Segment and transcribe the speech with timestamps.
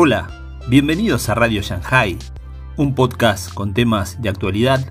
[0.00, 0.28] Hola,
[0.68, 2.16] bienvenidos a Radio Shanghai,
[2.76, 4.88] un podcast con temas de actualidad,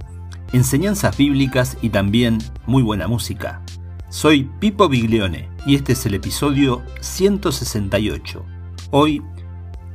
[0.51, 3.61] enseñanzas bíblicas y también muy buena música.
[4.09, 8.45] Soy Pipo Biglione y este es el episodio 168.
[8.91, 9.23] Hoy,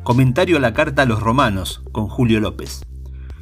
[0.02, 2.80] comentario a la carta a los romanos con Julio López.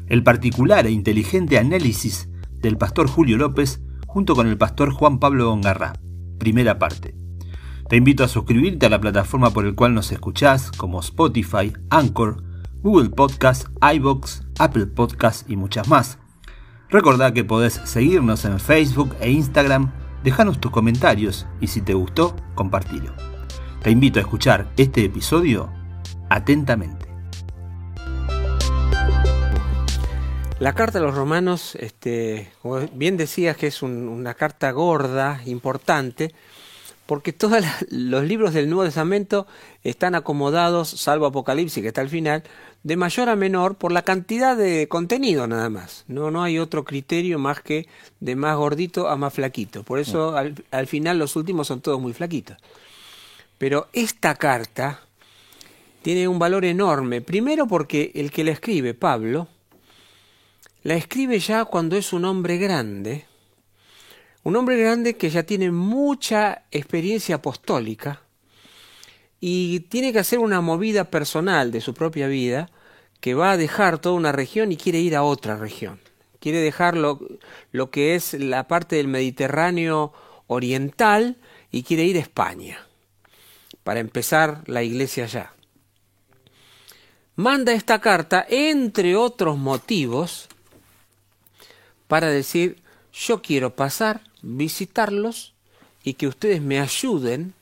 [0.08, 2.28] El particular e inteligente análisis
[2.58, 5.92] del pastor Julio López junto con el pastor Juan Pablo Gongarra.
[6.36, 7.19] Primera parte.
[7.90, 12.40] Te invito a suscribirte a la plataforma por el cual nos escuchás, como Spotify, Anchor,
[12.84, 16.18] Google Podcast, iBox, Apple Podcast y muchas más.
[16.88, 19.90] Recordá que podés seguirnos en Facebook e Instagram,
[20.22, 23.12] dejanos tus comentarios y si te gustó, compartilo.
[23.82, 25.68] Te invito a escuchar este episodio
[26.28, 27.10] atentamente.
[30.60, 32.52] La carta a los romanos, este,
[32.92, 36.34] bien decías que es una carta gorda, importante,
[37.10, 39.48] porque todos los libros del Nuevo Testamento
[39.82, 42.44] están acomodados, salvo Apocalipsis que está al final,
[42.84, 46.04] de mayor a menor por la cantidad de contenido nada más.
[46.06, 47.88] No, no hay otro criterio más que
[48.20, 49.82] de más gordito a más flaquito.
[49.82, 52.58] Por eso al, al final los últimos son todos muy flaquitos.
[53.58, 55.00] Pero esta carta
[56.02, 57.22] tiene un valor enorme.
[57.22, 59.48] Primero porque el que la escribe, Pablo,
[60.84, 63.24] la escribe ya cuando es un hombre grande
[64.42, 68.22] un hombre grande que ya tiene mucha experiencia apostólica
[69.40, 72.70] y tiene que hacer una movida personal de su propia vida
[73.20, 76.00] que va a dejar toda una región y quiere ir a otra región.
[76.38, 77.20] Quiere dejar lo,
[77.70, 80.12] lo que es la parte del Mediterráneo
[80.46, 81.36] oriental
[81.70, 82.86] y quiere ir a España
[83.84, 85.52] para empezar la iglesia allá.
[87.36, 90.48] Manda esta carta, entre otros motivos,
[92.08, 95.54] para decir, yo quiero pasar visitarlos
[96.02, 97.54] y que ustedes me ayuden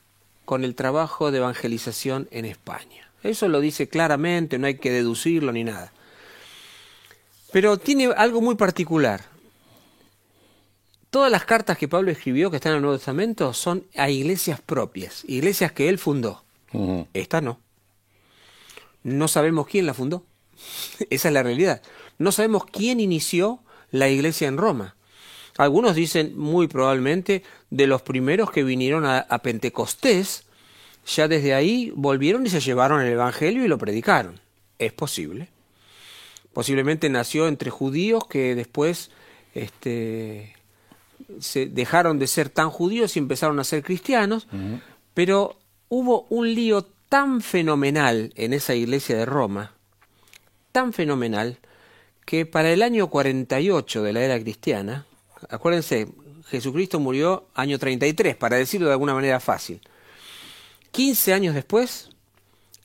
[0.44, 3.10] con el trabajo de evangelización en España.
[3.22, 5.92] Eso lo dice claramente, no hay que deducirlo ni nada.
[7.52, 9.24] Pero tiene algo muy particular.
[11.10, 14.60] Todas las cartas que Pablo escribió que están en el Nuevo Testamento son a iglesias
[14.60, 16.44] propias, iglesias que él fundó.
[17.14, 17.60] Esta no.
[19.02, 20.24] No sabemos quién la fundó.
[21.10, 21.82] Esa es la realidad.
[22.18, 24.96] No sabemos quién inició la iglesia en Roma.
[25.58, 30.44] Algunos dicen muy probablemente de los primeros que vinieron a, Pentecostés,
[31.04, 34.40] ya desde ahí volvieron y se llevaron el Evangelio y lo predicaron.
[34.78, 35.48] Es posible.
[36.52, 39.10] Posiblemente nació entre judíos que después
[39.52, 40.54] este,
[41.40, 44.46] se dejaron de ser tan judíos y empezaron a ser cristianos,
[45.12, 45.58] pero
[45.88, 49.72] hubo un lío tan fenomenal en esa iglesia de Roma,
[50.70, 51.58] tan fenomenal,
[52.24, 55.07] que para el año 48 de la era cristiana,
[55.48, 56.08] Acuérdense,
[56.48, 59.80] Jesucristo murió año 33, para decirlo de alguna manera fácil.
[60.92, 62.10] 15 años después,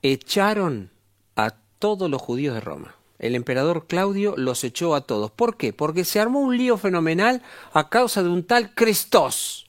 [0.02, 0.92] echaron
[1.36, 2.96] a todos los judíos de Roma.
[3.20, 5.32] El emperador Claudio los echó a todos.
[5.32, 5.72] ¿Por qué?
[5.72, 9.68] Porque se armó un lío fenomenal a causa de un tal Cristos.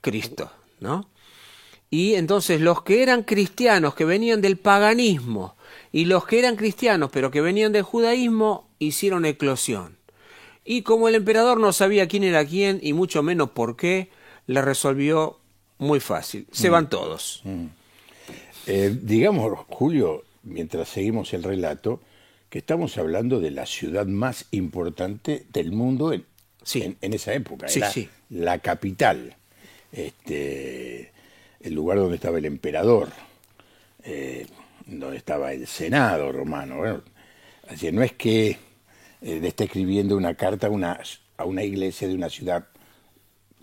[0.00, 1.08] Cristo, ¿no?
[1.90, 5.56] Y entonces los que eran cristianos, que venían del paganismo,
[5.90, 9.96] y los que eran cristianos, pero que venían del judaísmo, hicieron eclosión.
[10.66, 14.10] Y como el emperador no sabía quién era quién y mucho menos por qué,
[14.48, 15.38] le resolvió
[15.78, 16.48] muy fácil.
[16.50, 16.72] Se mm.
[16.72, 17.40] van todos.
[17.44, 17.66] Mm.
[18.66, 22.00] Eh, digamos, Julio, mientras seguimos el relato,
[22.50, 26.24] que estamos hablando de la ciudad más importante del mundo en,
[26.74, 27.68] en, esa época.
[27.68, 28.08] Sí, era sí.
[28.30, 29.36] la capital,
[29.92, 31.12] este,
[31.60, 33.10] el lugar donde estaba el emperador,
[34.02, 34.46] eh,
[34.84, 36.78] donde estaba el Senado romano.
[36.78, 37.02] Bueno,
[37.68, 38.65] así no es que
[39.22, 41.00] eh, le está escribiendo una carta a una,
[41.36, 42.66] a una iglesia de una ciudad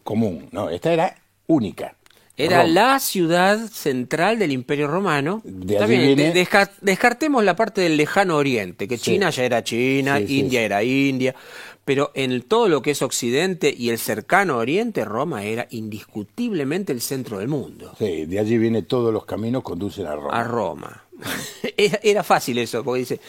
[0.03, 0.49] común.
[0.51, 1.15] No, esta era
[1.47, 1.95] única.
[2.35, 5.43] Era la ciudad central del Imperio Romano.
[5.45, 11.35] descartemos la parte del lejano oriente, que China ya era China, India era India,
[11.85, 17.01] pero en todo lo que es Occidente y el cercano Oriente, Roma era indiscutiblemente el
[17.01, 17.93] centro del mundo.
[17.99, 20.39] Sí, de allí viene todos los caminos conducen a Roma.
[20.39, 21.03] A Roma.
[21.77, 23.19] era fácil eso, porque dice,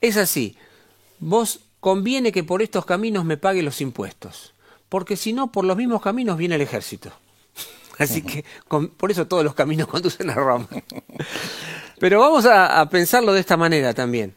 [0.00, 0.56] es así,
[1.18, 4.54] vos conviene que por estos caminos me pague los impuestos,
[4.88, 7.12] porque si no, por los mismos caminos viene el ejército.
[7.98, 8.44] Así que
[8.96, 10.68] por eso todos los caminos conducen a Roma.
[11.98, 14.34] Pero vamos a, a, pensarlo de esta manera también.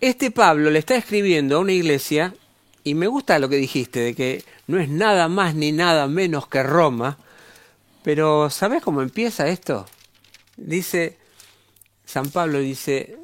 [0.00, 2.34] Este Pablo le está escribiendo a una iglesia,
[2.84, 6.46] y me gusta lo que dijiste, de que no es nada más ni nada menos
[6.46, 7.18] que Roma,
[8.02, 9.86] pero ¿sabes cómo empieza esto?
[10.56, 11.18] Dice,
[12.04, 13.18] San Pablo dice,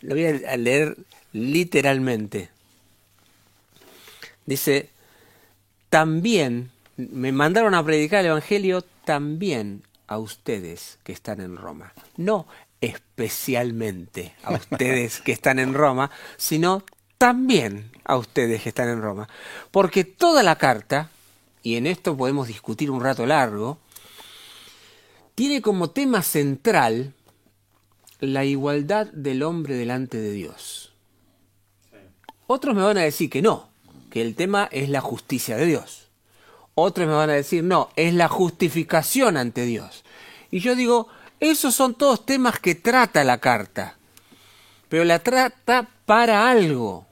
[0.00, 0.96] lo voy a leer
[1.32, 2.50] literalmente.
[4.46, 4.90] Dice,
[5.88, 11.92] también me mandaron a predicar el Evangelio también a ustedes que están en Roma.
[12.16, 12.46] No
[12.80, 16.84] especialmente a ustedes que están en Roma, sino
[17.16, 19.28] también a ustedes que están en Roma.
[19.70, 21.10] Porque toda la carta,
[21.62, 23.78] y en esto podemos discutir un rato largo,
[25.34, 27.14] tiene como tema central
[28.20, 30.87] la igualdad del hombre delante de Dios.
[32.48, 33.68] Otros me van a decir que no,
[34.10, 36.08] que el tema es la justicia de Dios.
[36.74, 40.02] Otros me van a decir, no, es la justificación ante Dios.
[40.50, 41.08] Y yo digo,
[41.40, 43.98] esos son todos temas que trata la carta,
[44.88, 47.06] pero la trata para algo.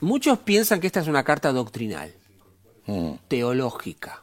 [0.00, 2.14] Muchos piensan que esta es una carta doctrinal,
[2.86, 4.22] Mm, teológica.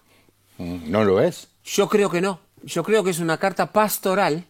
[0.58, 1.50] mm, ¿No lo es?
[1.66, 2.40] Yo creo que no.
[2.64, 4.46] Yo creo que es una carta pastoral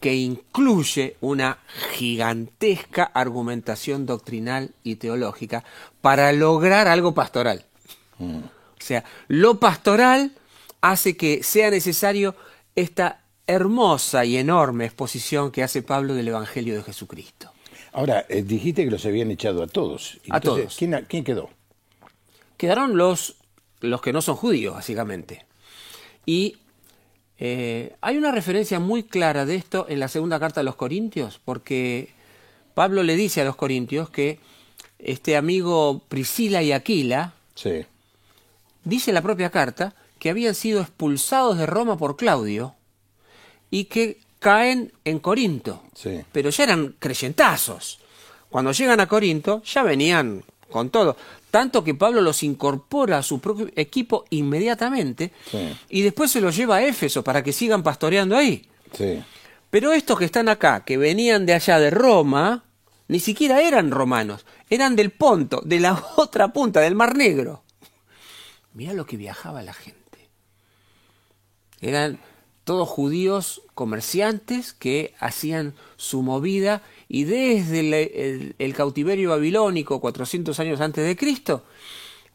[0.00, 1.58] que incluye una
[1.92, 5.64] gigantesca argumentación doctrinal y teológica
[6.00, 7.64] para lograr algo pastoral.
[8.18, 10.32] O sea, lo pastoral
[10.80, 12.34] hace que sea necesario
[12.74, 17.52] esta hermosa y enorme exposición que hace Pablo del Evangelio de Jesucristo.
[17.92, 20.18] Ahora, eh, dijiste que los habían echado a todos.
[20.30, 20.76] A todos.
[20.76, 21.50] ¿quién, quién quedó?
[22.56, 23.36] Quedaron los,
[23.80, 25.44] los que no son judíos, básicamente.
[26.24, 26.56] Y
[27.38, 31.40] eh, hay una referencia muy clara de esto en la segunda carta a los Corintios,
[31.44, 32.10] porque
[32.74, 34.38] Pablo le dice a los Corintios que
[34.98, 37.84] este amigo Priscila y Aquila, Sí.
[38.84, 42.74] dice la propia carta, que habían sido expulsados de Roma por Claudio
[43.70, 45.82] y que caen en Corinto.
[45.94, 46.20] Sí.
[46.32, 47.98] Pero ya eran creyentazos.
[48.48, 51.16] Cuando llegan a Corinto, ya venían con todo.
[51.52, 55.76] Tanto que Pablo los incorpora a su propio equipo inmediatamente Sí.
[55.90, 58.66] y después se los lleva a Éfeso para que sigan pastoreando ahí.
[58.96, 59.22] Sí.
[59.70, 62.64] Pero estos que están acá, que venían de allá de Roma,
[63.08, 67.62] ni siquiera eran romanos, eran del Ponto, de la otra punta, del Mar Negro.
[68.72, 70.30] Mira lo que viajaba la gente.
[71.82, 72.18] Eran
[72.64, 76.80] todos judíos comerciantes que hacían su movida
[77.14, 81.62] y desde el, el- el cautiverio babilónico 400 años antes de Cristo,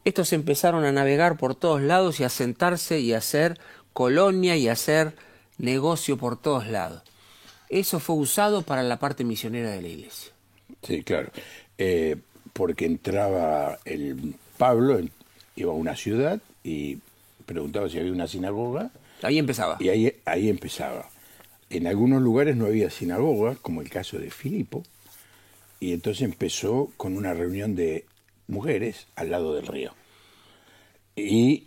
[0.04, 3.58] estos empezaron a navegar por todos lados y a sentarse y a hacer
[3.92, 5.14] colonia y a hacer
[5.58, 7.02] negocio por todos lados.
[7.68, 10.30] Eso fue usado para la parte misionera de la iglesia.
[10.86, 11.30] Sí, claro.
[11.76, 12.14] Eh,
[12.52, 15.00] porque entraba el Pablo,
[15.56, 16.98] iba a una ciudad y
[17.46, 18.90] preguntaba si había una sinagoga
[19.22, 19.76] Ahí empezaba.
[19.80, 21.10] y ahí, ahí empezaba.
[21.70, 24.82] En algunos lugares no había sinagoga, como el caso de Filipo,
[25.80, 28.06] y entonces empezó con una reunión de
[28.46, 29.92] mujeres al lado del río.
[31.14, 31.66] Y,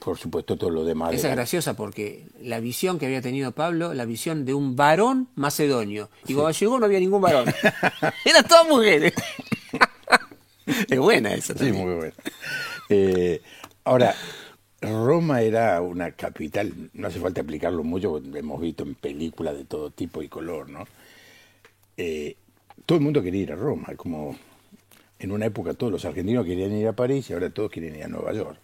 [0.00, 1.14] por supuesto, todo lo demás.
[1.14, 5.28] Esa es graciosa porque la visión que había tenido Pablo, la visión de un varón
[5.36, 6.10] macedonio.
[6.26, 7.46] Y cuando llegó no había ningún varón.
[8.24, 9.12] Eran todas mujeres.
[10.88, 11.86] es buena esa Sí, también.
[11.86, 12.12] muy bueno.
[12.88, 13.40] Eh,
[13.84, 14.14] ahora,
[14.80, 19.64] Roma era una capital, no hace falta explicarlo mucho, lo hemos visto en películas de
[19.64, 20.86] todo tipo y color, ¿no?
[21.96, 22.36] Eh,
[22.84, 24.36] todo el mundo quería ir a Roma, como
[25.18, 28.04] en una época todos los argentinos querían ir a París y ahora todos quieren ir
[28.04, 28.58] a Nueva York,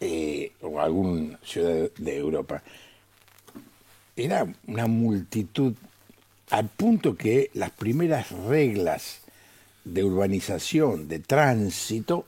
[0.00, 2.62] eh, o a alguna ciudad de Europa.
[4.16, 5.74] Era una multitud,
[6.50, 9.20] al punto que las primeras reglas
[9.84, 12.26] de urbanización, de tránsito,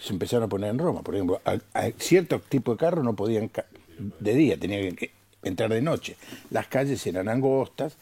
[0.00, 1.02] se empezaron a poner en Roma.
[1.02, 3.50] Por ejemplo, a, a cierto tipo de carros no podían
[4.18, 5.10] de día, tenían que
[5.42, 6.16] entrar de noche.
[6.50, 7.96] Las calles eran angostas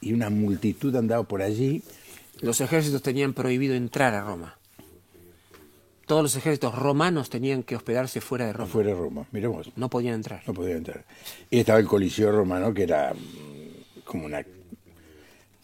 [0.00, 1.82] y una multitud andaba por allí.
[2.40, 4.56] Los ejércitos tenían prohibido entrar a Roma.
[6.06, 8.64] Todos los ejércitos romanos tenían que hospedarse fuera de Roma.
[8.68, 9.26] afuera de Roma.
[9.30, 10.42] Miremos, No podían entrar.
[10.46, 11.04] no podían entrar.
[11.50, 14.40] Y estaba el Coliseo Romano, que era mm, como una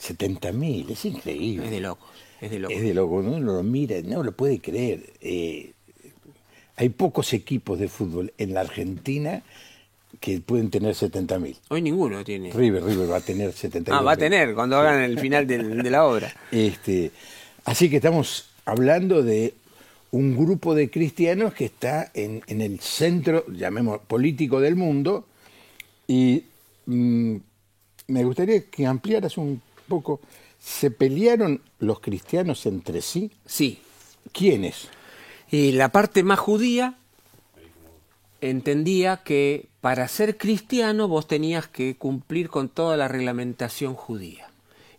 [0.00, 1.64] 70.000, es increíble.
[1.64, 2.08] Es de locos.
[2.40, 2.76] Es de locos.
[2.76, 5.12] Es de loco, uno lo mira, no lo puede creer.
[5.20, 5.72] Eh,
[6.76, 9.42] hay pocos equipos de fútbol en la Argentina
[10.20, 11.56] que pueden tener 70.000.
[11.68, 12.52] Hoy ninguno tiene.
[12.52, 13.88] River, River va a tener 70.000.
[13.90, 16.34] Ah, va a tener cuando hagan el final de la obra.
[16.50, 17.10] Este,
[17.64, 19.54] así que estamos hablando de
[20.10, 25.26] un grupo de cristianos que está en, en el centro, llamemos, político del mundo,
[26.06, 26.44] y
[26.86, 27.36] mm,
[28.08, 30.20] me gustaría que ampliaras un poco,
[30.66, 33.30] ¿se pelearon los cristianos entre sí?
[33.46, 33.78] Sí.
[34.32, 34.88] ¿Quiénes?
[35.48, 36.96] Y la parte más judía
[38.40, 44.48] entendía que para ser cristiano vos tenías que cumplir con toda la reglamentación judía.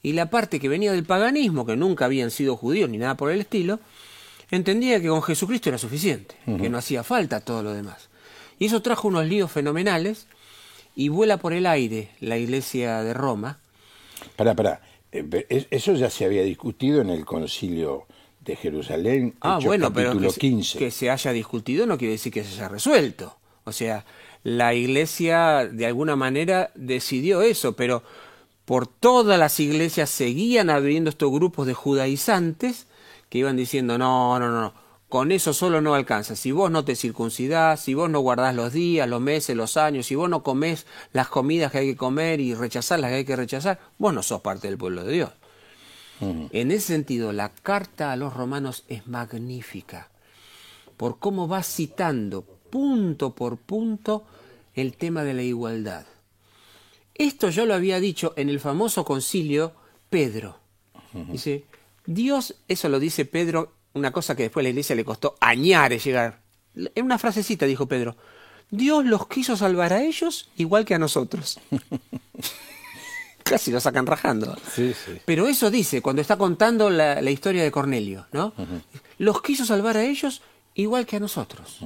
[0.01, 3.29] Y la parte que venía del paganismo, que nunca habían sido judíos ni nada por
[3.29, 3.81] el estilo,
[4.49, 8.07] entendía que con Jesucristo era suficiente, que no hacía falta todo lo demás.
[8.57, 10.27] Y eso trajo unos líos fenomenales
[10.95, 13.59] y vuela por el aire la iglesia de Roma.
[14.37, 14.81] Pará, pará.
[15.11, 18.05] Eh, Eso ya se había discutido en el concilio
[18.41, 20.79] de Jerusalén, Ah, Hechos bueno, pero capítulo que se, 15.
[20.79, 23.35] que se haya discutido no quiere decir que se haya resuelto.
[23.65, 24.05] O sea,
[24.43, 28.03] la iglesia de alguna manera decidió eso, pero
[28.65, 32.87] por todas las iglesias seguían abriendo estos grupos de judaizantes
[33.29, 34.73] que iban diciendo, no, no, no,
[35.09, 36.35] con eso solo no alcanza.
[36.35, 40.05] Si vos no te circuncidás, si vos no guardás los días, los meses, los años,
[40.05, 43.25] si vos no comés las comidas que hay que comer y rechazar las que hay
[43.25, 45.31] que rechazar, vos no sos parte del pueblo de Dios.
[46.19, 50.09] En ese sentido, la carta a los romanos es magnífica
[50.97, 54.25] por cómo va citando punto por punto
[54.73, 56.05] el tema de la igualdad.
[57.13, 59.73] Esto yo lo había dicho en el famoso concilio
[60.09, 60.59] Pedro.
[61.31, 61.65] Dice,
[62.05, 66.03] Dios, eso lo dice Pedro, una cosa que después a la iglesia le costó añares
[66.03, 66.39] llegar.
[66.75, 68.15] En una frasecita dijo Pedro,
[68.69, 71.59] Dios los quiso salvar a ellos igual que a nosotros.
[73.43, 74.57] Casi lo sacan rajando.
[75.25, 78.53] Pero eso dice cuando está contando la, historia de Cornelio, ¿no?
[79.17, 80.41] Los quiso salvar a ellos
[80.75, 81.79] igual que a nosotros.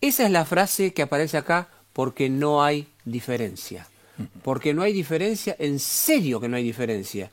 [0.00, 3.88] Esa es la frase que aparece acá porque no hay diferencia.
[4.42, 7.30] Porque no hay diferencia, en serio que no hay diferencia.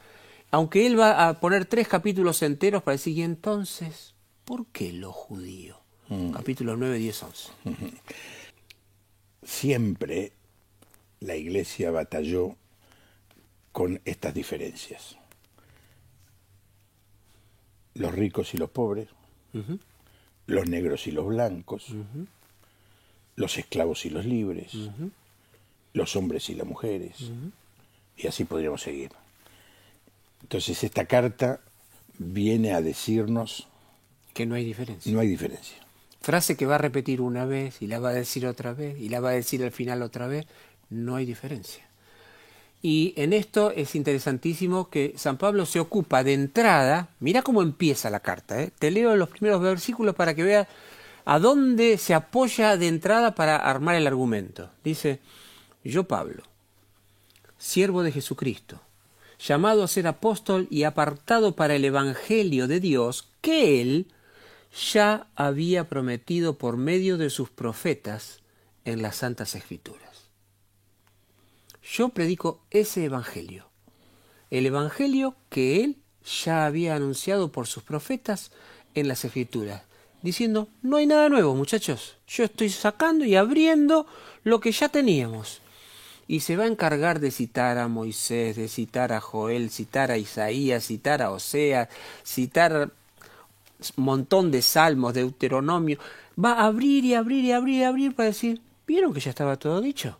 [0.53, 4.13] Aunque él va a poner tres capítulos enteros para decir, y entonces,
[4.45, 5.79] ¿por qué lo judío?
[6.31, 7.49] Capítulos 9, 10, 11.
[9.41, 10.33] Siempre
[11.21, 12.55] la iglesia batalló
[13.71, 15.17] con estas diferencias.
[17.95, 19.07] Los ricos y los pobres,
[20.45, 21.87] los negros y los blancos,
[23.35, 24.77] los esclavos y los libres,
[25.93, 27.31] los hombres y las mujeres,
[28.17, 29.09] y así podríamos seguir.
[30.43, 31.59] Entonces esta carta
[32.17, 33.67] viene a decirnos
[34.33, 35.11] que no hay diferencia.
[35.11, 35.77] No hay diferencia.
[36.21, 39.09] Frase que va a repetir una vez y la va a decir otra vez y
[39.09, 40.45] la va a decir al final otra vez,
[40.89, 41.85] no hay diferencia.
[42.81, 48.09] Y en esto es interesantísimo que San Pablo se ocupa de entrada, mira cómo empieza
[48.09, 48.71] la carta, ¿eh?
[48.77, 50.67] te leo los primeros versículos para que veas
[51.25, 54.69] a dónde se apoya de entrada para armar el argumento.
[54.83, 55.19] Dice,
[55.83, 56.43] yo Pablo,
[57.57, 58.81] siervo de Jesucristo,
[59.39, 64.07] llamado a ser apóstol y apartado para el Evangelio de Dios, que él
[64.93, 68.41] ya había prometido por medio de sus profetas
[68.85, 70.29] en las Santas Escrituras.
[71.83, 73.69] Yo predico ese Evangelio,
[74.49, 75.97] el Evangelio que él
[76.43, 78.51] ya había anunciado por sus profetas
[78.95, 79.83] en las Escrituras,
[80.21, 84.07] diciendo, no hay nada nuevo, muchachos, yo estoy sacando y abriendo
[84.43, 85.61] lo que ya teníamos.
[86.27, 90.17] Y se va a encargar de citar a Moisés, de citar a Joel, citar a
[90.17, 91.89] Isaías, citar a Osea,
[92.25, 92.91] citar
[93.97, 95.97] un montón de salmos, de Deuteronomio.
[96.43, 99.57] Va a abrir y abrir y abrir y abrir para decir, ¿vieron que ya estaba
[99.57, 100.17] todo dicho?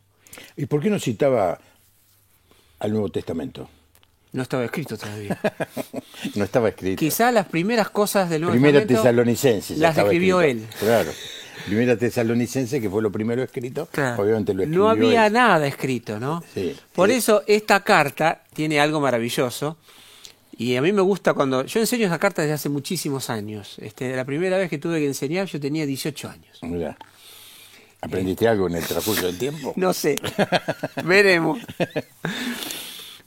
[0.58, 1.60] ¿Y por qué no citaba
[2.80, 3.70] al Nuevo Testamento?
[4.34, 5.40] No estaba escrito todavía.
[6.36, 7.00] no estaba escrito.
[7.00, 9.78] Quizá las primeras cosas del Nuevo Primera Tesalonicense.
[9.78, 10.68] Las escribió él.
[10.80, 11.12] Claro.
[11.66, 16.44] Primera Tesalonicense, que fue lo primero escrito, obviamente lo escribió No había nada escrito, ¿no?
[16.54, 19.78] Sí, Por eso esta carta tiene algo maravilloso.
[20.56, 21.66] Y a mí me gusta cuando...
[21.66, 23.78] Yo enseño esa carta desde hace muchísimos años.
[23.80, 26.60] Este, la primera vez que tuve que enseñar yo tenía 18 años.
[26.62, 26.96] Mira.
[28.02, 29.74] ¿Aprendiste algo en el transcurso del tiempo?
[29.78, 30.16] No sé.
[31.06, 31.60] Veremos.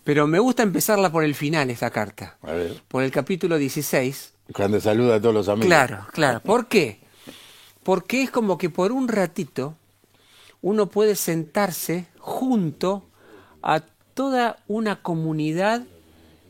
[0.05, 2.37] Pero me gusta empezarla por el final, esta carta.
[2.43, 2.83] A ver.
[2.87, 4.35] Por el capítulo 16.
[4.53, 5.67] Cuando saluda a todos los amigos.
[5.67, 6.41] Claro, claro.
[6.41, 7.01] ¿Por qué?
[7.87, 9.77] Porque es como que por un ratito
[10.61, 13.05] uno puede sentarse junto
[13.63, 13.79] a
[14.13, 15.87] toda una comunidad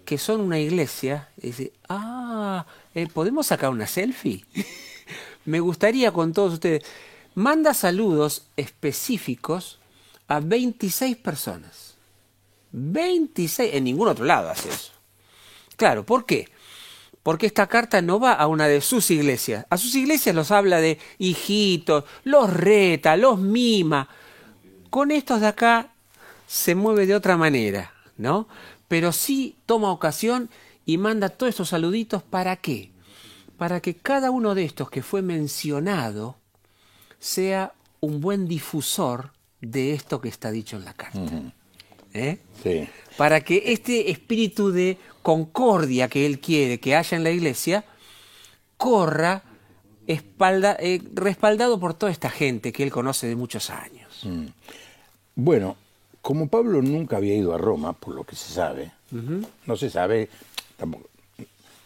[0.07, 2.65] que son una iglesia y decir, ah,
[2.95, 4.47] eh, ¿podemos sacar una selfie?
[5.45, 6.85] Me gustaría con todos ustedes.
[7.35, 9.79] Manda saludos específicos
[10.29, 11.97] a 26 personas.
[12.73, 14.93] 26, en ningún otro lado hace eso.
[15.77, 16.49] Claro, ¿por qué?
[17.27, 19.67] Porque esta carta no va a una de sus iglesias.
[19.69, 24.09] A sus iglesias los habla de hijitos, los reta, los mima.
[24.91, 25.89] Con estos de acá
[26.47, 28.47] se mueve de otra manera, ¿no?
[28.87, 30.51] Pero sí toma ocasión
[30.85, 32.93] y manda todos estos saluditos para qué?
[33.59, 36.37] Para que cada uno de estos que fue mencionado
[37.19, 41.33] sea un buen difusor de esto que está dicho en la carta.
[42.17, 42.39] ¿Eh?
[43.17, 47.85] Para que este espíritu de concordia que él quiere que haya en la iglesia
[48.77, 49.43] corra
[50.07, 54.21] espalda, eh, respaldado por toda esta gente que él conoce de muchos años.
[54.25, 54.47] Mm.
[55.35, 55.77] Bueno,
[56.23, 58.93] como Pablo nunca había ido a Roma, por lo que se sabe,
[59.67, 60.29] no se sabe,
[60.77, 61.09] tampoco,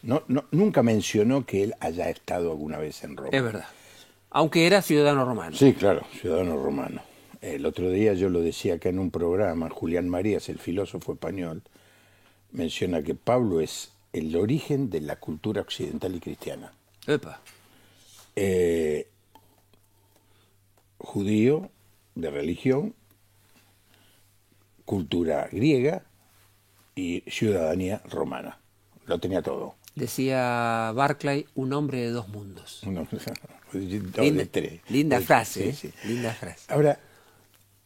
[0.03, 3.31] no, nunca mencionó que él haya estado alguna vez en Roma.
[3.33, 3.67] Es verdad.
[4.31, 5.57] Aunque era ciudadano romano.
[5.57, 7.03] Sí, claro, ciudadano romano.
[7.41, 11.63] El otro día yo lo decía acá en un programa, Julián Marías, el filósofo español,
[12.53, 16.73] menciona que Pablo es el origen de la cultura occidental y cristiana.
[17.07, 17.41] Epa.
[18.37, 19.09] Eh,
[20.99, 21.71] judío,
[22.15, 22.95] de religión,
[24.85, 26.05] cultura griega,
[27.01, 28.59] y ciudadanía romana.
[29.07, 29.75] Lo tenía todo.
[29.95, 32.83] Decía Barclay, un hombre de dos mundos.
[32.87, 33.07] No,
[33.73, 34.81] linda, de tres.
[34.89, 35.93] linda frase, sí, ¿eh?
[35.93, 36.09] sí.
[36.09, 36.73] linda frase.
[36.73, 36.99] Ahora,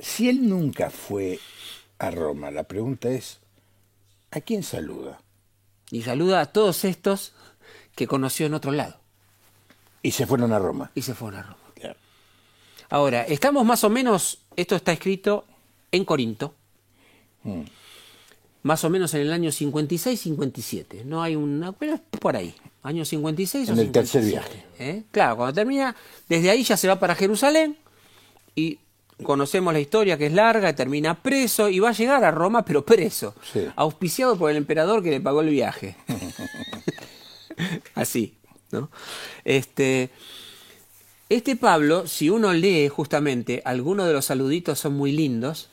[0.04, 1.38] si él nunca fue
[1.98, 3.38] a Roma, la pregunta es,
[4.30, 5.20] ¿a quién saluda?
[5.90, 7.32] Y saluda a todos estos
[7.94, 8.96] que conoció en otro lado
[10.02, 10.90] Y se fueron a Roma.
[10.94, 11.58] y se fueron a Roma.
[11.74, 11.96] Claro.
[12.90, 15.44] Ahora, estamos más o menos, esto está escrito
[15.92, 16.54] en Corinto,
[17.44, 17.62] Mm.
[18.62, 21.04] más o menos en el año 56-57.
[21.04, 24.90] No hay una, pero es por ahí, año 56 o En el tercer 57, viaje.
[24.98, 25.02] ¿eh?
[25.10, 25.94] Claro, cuando termina,
[26.28, 27.76] desde ahí ya se va para Jerusalén
[28.56, 28.78] y
[29.22, 32.84] conocemos la historia que es larga, termina preso y va a llegar a Roma, pero
[32.84, 33.66] preso, Sí.
[33.76, 35.96] auspiciado por el emperador que le pagó el viaje.
[37.94, 38.34] Así,
[38.72, 38.90] ¿no?
[39.44, 40.10] Este,
[41.28, 45.68] este Pablo, si uno lee justamente, algunos de los saluditos son muy lindos.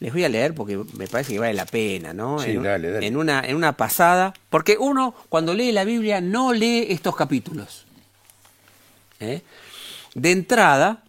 [0.00, 2.40] Les voy a leer porque me parece que vale la pena, ¿no?
[2.40, 3.06] Sí, en, dale, dale.
[3.06, 4.34] en una, en una pasada.
[4.50, 7.86] Porque uno, cuando lee la Biblia, no lee estos capítulos.
[9.20, 9.42] ¿Eh?
[10.16, 11.04] De entrada,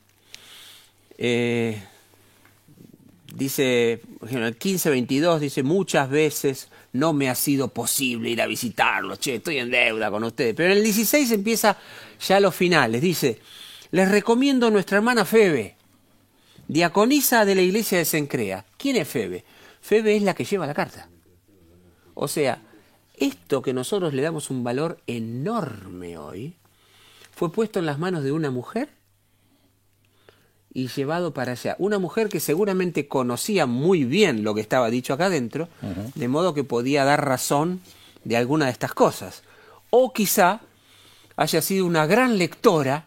[1.17, 1.82] eh,
[3.34, 9.20] dice, ejemplo, el 15-22 dice, muchas veces no me ha sido posible ir a visitarlos,
[9.20, 10.53] che, estoy en deuda con ustedes.
[10.55, 11.77] Pero en el 16 empieza
[12.20, 13.39] ya los finales, dice,
[13.91, 15.75] les recomiendo a nuestra hermana Febe,
[16.67, 18.65] diaconisa de la iglesia de Sencrea.
[18.77, 19.43] ¿Quién es Febe?
[19.82, 21.10] Febe es la que lleva la carta.
[22.13, 22.62] O sea,
[23.17, 26.55] esto que nosotros le damos un valor enorme hoy,
[27.32, 28.89] fue puesto en las manos de una mujer
[30.74, 31.75] y llevado para allá.
[31.80, 35.70] Una mujer que seguramente conocía muy bien lo que estaba dicho acá adentro,
[36.15, 37.82] de modo que podía dar razón
[38.24, 39.44] de alguna de estas cosas.
[39.89, 40.62] O quizá
[41.36, 43.06] haya sido una gran lectora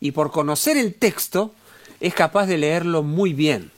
[0.00, 1.52] y por conocer el texto
[2.00, 3.70] es capaz de leerlo muy bien.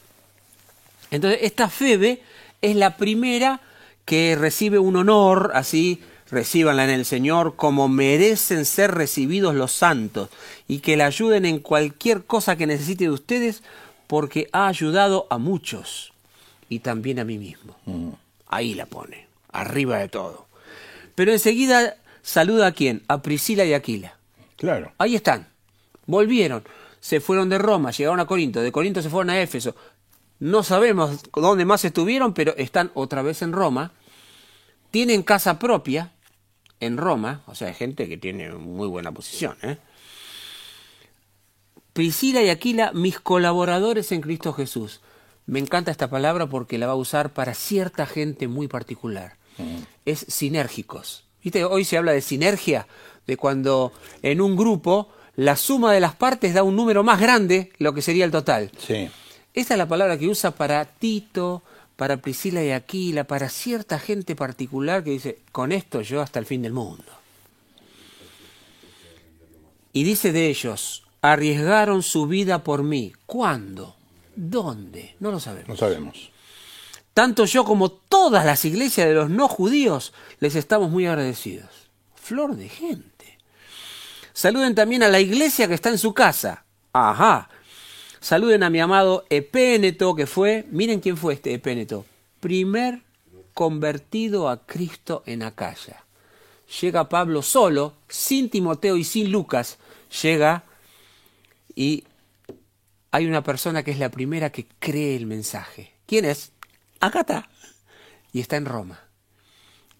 [1.10, 2.22] Entonces, esta Febe
[2.62, 3.60] es la primera
[4.04, 10.28] que recibe un honor, así, recíbanla en el Señor, como merecen ser recibidos los santos,
[10.66, 13.62] y que la ayuden en cualquier cosa que necesite de ustedes,
[14.06, 16.12] porque ha ayudado a muchos,
[16.68, 17.76] y también a mí mismo.
[18.48, 20.46] Ahí la pone, arriba de todo.
[21.14, 23.02] Pero enseguida saluda a quién?
[23.08, 24.16] A Priscila y Aquila.
[24.56, 24.92] Claro.
[24.98, 25.48] Ahí están.
[26.06, 26.64] Volvieron.
[27.00, 28.60] Se fueron de Roma, llegaron a Corinto.
[28.60, 29.74] De Corinto se fueron a Éfeso.
[30.38, 33.92] No sabemos dónde más estuvieron, pero están otra vez en Roma.
[34.90, 36.12] Tienen casa propia
[36.80, 37.42] en Roma.
[37.46, 39.56] O sea, hay gente que tiene muy buena posición.
[39.62, 39.78] ¿eh?
[41.92, 45.00] Priscila y Aquila, mis colaboradores en Cristo Jesús.
[45.46, 49.36] Me encanta esta palabra porque la va a usar para cierta gente muy particular.
[50.04, 51.24] Es sinérgicos.
[51.42, 51.64] ¿Viste?
[51.64, 52.88] Hoy se habla de sinergia,
[53.26, 57.72] de cuando en un grupo la suma de las partes da un número más grande,
[57.78, 58.70] lo que sería el total.
[58.78, 59.08] Sí.
[59.54, 61.62] Esta es la palabra que usa para Tito,
[61.96, 66.46] para Priscila y Aquila, para cierta gente particular que dice, con esto yo hasta el
[66.46, 67.04] fin del mundo.
[69.92, 73.14] Y dice de ellos, arriesgaron su vida por mí.
[73.24, 73.96] ¿Cuándo?
[74.34, 75.16] ¿Dónde?
[75.20, 75.68] No lo sabemos.
[75.70, 76.30] No sabemos.
[77.14, 81.88] Tanto yo como todas las iglesias de los no judíos les estamos muy agradecidos.
[82.14, 83.38] Flor de gente.
[84.34, 86.66] Saluden también a la iglesia que está en su casa.
[86.92, 87.48] Ajá.
[88.20, 92.04] Saluden a mi amado Epéneto, que fue, miren quién fue este Epéneto,
[92.40, 93.02] primer
[93.54, 96.04] convertido a Cristo en Acaya.
[96.80, 99.78] Llega Pablo solo, sin Timoteo y sin Lucas,
[100.22, 100.64] llega
[101.74, 102.04] y
[103.10, 105.92] hay una persona que es la primera que cree el mensaje.
[106.06, 106.52] ¿Quién es?
[107.00, 107.48] Acá está.
[108.32, 109.05] Y está en Roma.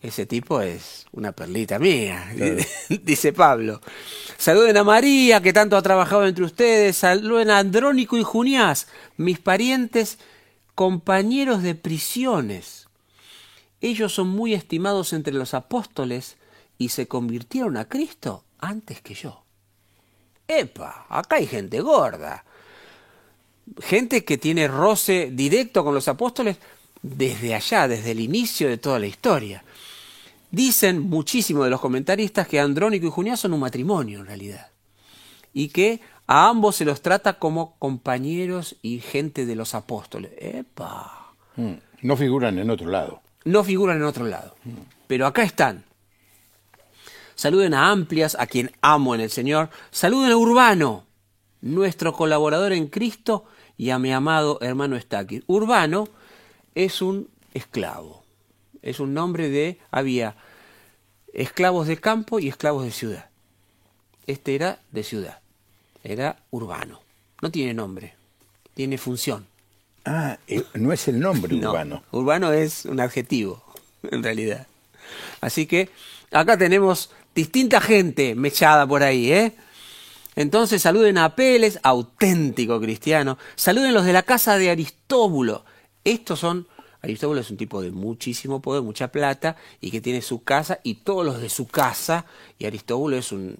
[0.03, 2.31] Ese tipo es una perlita mía,
[3.03, 3.81] dice Pablo.
[4.37, 6.99] Saluden a María, que tanto ha trabajado entre ustedes.
[6.99, 10.19] Saluden a Andrónico y Juniás, mis parientes,
[10.75, 12.89] compañeros de prisiones.
[13.81, 16.37] Ellos son muy estimados entre los apóstoles
[16.79, 19.43] y se convirtieron a Cristo antes que yo.
[20.47, 21.07] ¡Epa!
[21.09, 22.45] Acá hay gente gorda.
[23.81, 26.59] Gente que tiene roce directo con los apóstoles
[27.03, 29.65] desde allá, desde el inicio de toda la historia.
[30.51, 34.71] Dicen muchísimos de los comentaristas que Andrónico y Juniás son un matrimonio en realidad.
[35.53, 40.33] Y que a ambos se los trata como compañeros y gente de los apóstoles.
[40.39, 41.35] ¡Epa!
[41.57, 41.75] Mm.
[42.03, 43.21] No figuran en otro lado.
[43.45, 44.55] No figuran en otro lado.
[45.07, 45.85] Pero acá están.
[47.35, 49.71] Saluden a Amplias, a quien amo en el Señor.
[49.91, 51.05] Saluden a Urbano,
[51.61, 53.45] nuestro colaborador en Cristo,
[53.77, 55.43] y a mi amado hermano Estaquis.
[55.47, 56.09] Urbano
[56.75, 58.26] es un esclavo.
[58.87, 59.79] Es un nombre de...
[59.91, 60.37] Había
[61.35, 63.31] esclavos de campo y esclavos de ciudad.
[64.29, 65.41] Este era de ciudad.
[66.05, 67.01] Era urbano.
[67.43, 68.15] No tiene nombre.
[68.75, 69.45] Tiene función.
[70.05, 72.05] Ah, eh, no es el nombre No, urbano.
[72.13, 73.61] Urbano es un adjetivo.
[74.09, 74.69] en realidad.
[75.41, 75.91] Así que
[76.31, 79.57] acá tenemos distinta gente mechada por ahí, ¿eh?
[80.37, 83.37] Entonces saluden a Apeles, auténtico cristiano.
[83.57, 85.65] Saluden los de la casa de Aristóbulo.
[86.05, 86.69] Estos son,
[87.03, 90.95] Aristóbulo es un tipo de muchísimo poder, mucha plata, y que tiene su casa y
[90.97, 92.27] todos los de su casa.
[92.59, 93.57] Y Aristóbulo es un...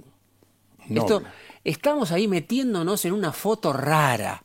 [0.89, 1.23] Esto,
[1.65, 4.45] estamos ahí metiéndonos en una foto rara,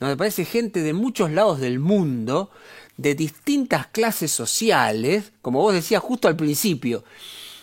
[0.00, 2.50] donde parece gente de muchos lados del mundo,
[2.96, 7.04] de distintas clases sociales, como vos decías justo al principio.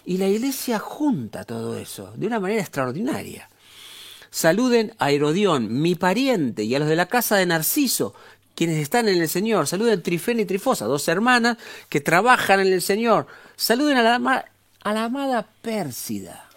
[0.06, 3.50] Y la iglesia junta todo eso de una manera extraordinaria.
[4.30, 8.14] Saluden a Herodión, mi pariente, y a los de la casa de Narciso,
[8.62, 9.66] quienes están en el Señor.
[9.66, 11.58] Saluden Trifena y Trifosa, dos hermanas
[11.90, 13.26] que trabajan en el Señor.
[13.56, 14.46] Saluden a la,
[14.84, 16.48] a la amada Pérsida.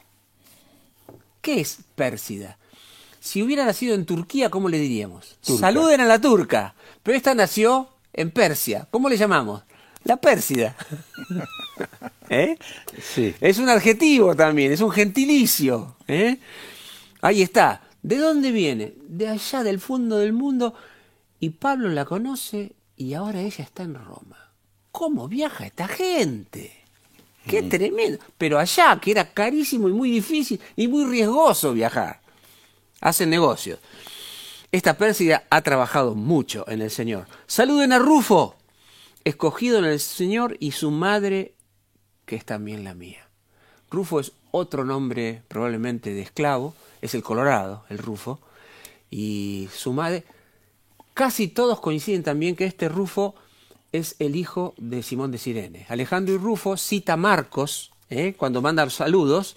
[1.41, 2.59] ¿Qué es Pérsida?
[3.21, 5.39] Si hubiera nacido en Turquía, ¿cómo le diríamos?
[5.41, 6.75] Saluden a la turca.
[7.03, 8.87] Pero esta nació en Persia.
[8.91, 9.63] ¿Cómo le llamamos?
[10.03, 10.77] La Pérsida.
[12.29, 12.59] ¿Eh?
[13.01, 13.35] Sí.
[13.41, 15.97] Es un adjetivo también, es un gentilicio.
[16.07, 16.37] ¿eh?
[17.23, 17.81] Ahí está.
[18.03, 18.93] ¿De dónde viene?
[19.09, 20.75] De allá del fondo del mundo.
[21.45, 24.55] Y Pablo la conoce y ahora ella está en Roma.
[24.91, 26.73] ¿Cómo viaja esta gente?
[27.47, 28.19] Qué tremendo.
[28.39, 32.23] Pero allá, que era carísimo y muy difícil y muy riesgoso viajar.
[33.03, 33.79] Hacen negocios.
[34.73, 37.27] Esta pérsida ha trabajado mucho en el Señor.
[37.47, 38.57] Saluden a Rufo,
[39.25, 41.53] escogido en el Señor, y su madre,
[42.25, 43.29] que es también la mía.
[43.91, 48.41] Rufo es otro nombre probablemente de esclavo, es el Colorado, el Rufo,
[49.11, 50.25] y su madre.
[51.15, 53.35] Casi todos coinciden también que este Rufo
[53.93, 55.87] es el hijo de Simón de Sirene.
[55.89, 58.35] Alejandro y Rufo cita Marcos ¿eh?
[58.37, 59.57] cuando manda saludos,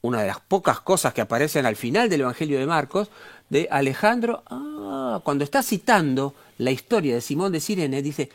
[0.00, 3.08] una de las pocas cosas que aparecen al final del Evangelio de Marcos,
[3.48, 8.30] de Alejandro, ah, cuando está citando la historia de Simón de Sirene, dice,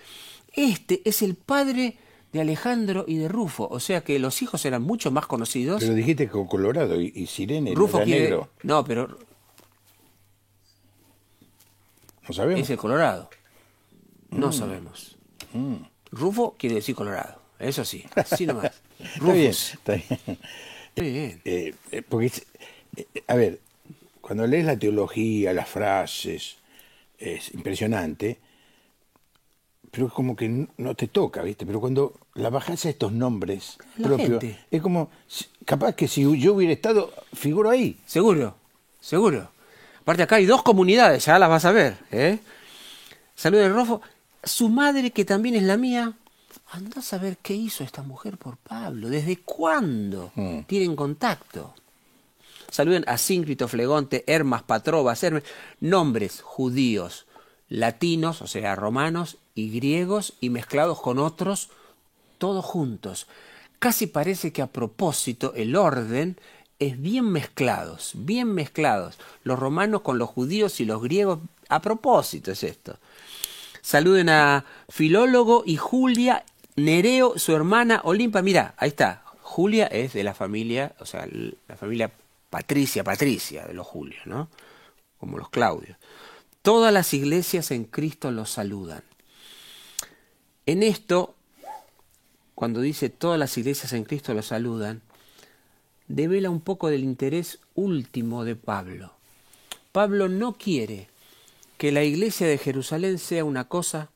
[0.54, 1.98] este es el padre
[2.32, 3.68] de Alejandro y de Rufo.
[3.70, 5.82] O sea que los hijos eran mucho más conocidos.
[5.82, 8.50] Pero dijiste con Colorado y, y Sirene Rufo era quiere- negro.
[8.64, 9.18] No, pero
[12.28, 12.62] ¿No sabemos?
[12.62, 13.30] es el Colorado.
[14.30, 15.16] No sabemos.
[15.54, 15.76] Mm.
[16.12, 17.42] Rufo quiere decir Colorado.
[17.60, 18.66] Eso sí, así nomás.
[19.00, 19.74] Está bien, Rufus.
[19.74, 20.40] está bien.
[20.96, 21.42] Muy bien.
[21.46, 22.32] Eh, eh, porque,
[22.96, 23.60] eh, a ver,
[24.22, 26.58] cuando lees la teología, las frases,
[27.18, 28.40] es impresionante,
[29.92, 31.66] pero es como que no te toca, ¿viste?
[31.66, 34.60] Pero cuando la bajas a estos nombres La propios, gente.
[34.70, 35.10] es como,
[35.66, 37.98] capaz que si yo hubiera estado, figuro ahí.
[38.06, 38.56] Seguro,
[39.00, 39.50] seguro.
[40.08, 41.98] Aparte acá hay dos comunidades, ya las vas a ver.
[42.12, 42.40] ¿eh?
[43.36, 44.02] Salud de Rufo.
[44.42, 46.14] Su madre, que también es la mía,
[46.72, 49.10] anda a saber qué hizo esta mujer por Pablo.
[49.10, 50.60] ¿Desde cuándo Mm.
[50.62, 51.74] tienen contacto?
[52.72, 55.44] Saluden a Síncrito, Flegonte, Hermas, Patrobas, Hermes,
[55.82, 57.26] nombres judíos,
[57.68, 61.70] latinos, o sea, romanos y griegos, y mezclados con otros,
[62.38, 63.28] todos juntos.
[63.78, 66.38] Casi parece que a propósito el orden
[66.80, 69.18] es bien mezclados, bien mezclados.
[69.44, 73.00] Los romanos con los judíos y los griegos, a propósito es esto.
[73.82, 78.42] Saluden a Filólogo y Julia, Nereo, su hermana Olimpa.
[78.42, 79.24] Mira, ahí está.
[79.42, 81.28] Julia es de la familia, o sea,
[81.68, 82.12] la familia
[82.50, 84.50] Patricia, Patricia de los Julios, ¿no?
[85.18, 85.98] Como los Claudios.
[86.62, 89.04] Todas las iglesias en Cristo los saludan.
[90.66, 91.34] En esto,
[92.56, 95.02] cuando dice todas las iglesias en Cristo los saludan,
[96.08, 99.12] devela un poco del interés último de Pablo.
[99.92, 101.08] Pablo no quiere
[101.78, 104.10] que la iglesia de Jerusalén sea una cosa,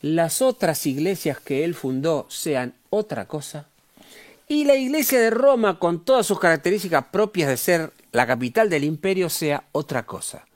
[0.00, 3.68] las otras iglesias que él fundó sean otra cosa,
[4.46, 8.84] y la iglesia de Roma, con todas sus características propias de ser la capital del
[8.84, 10.46] imperio, sea otra cosa.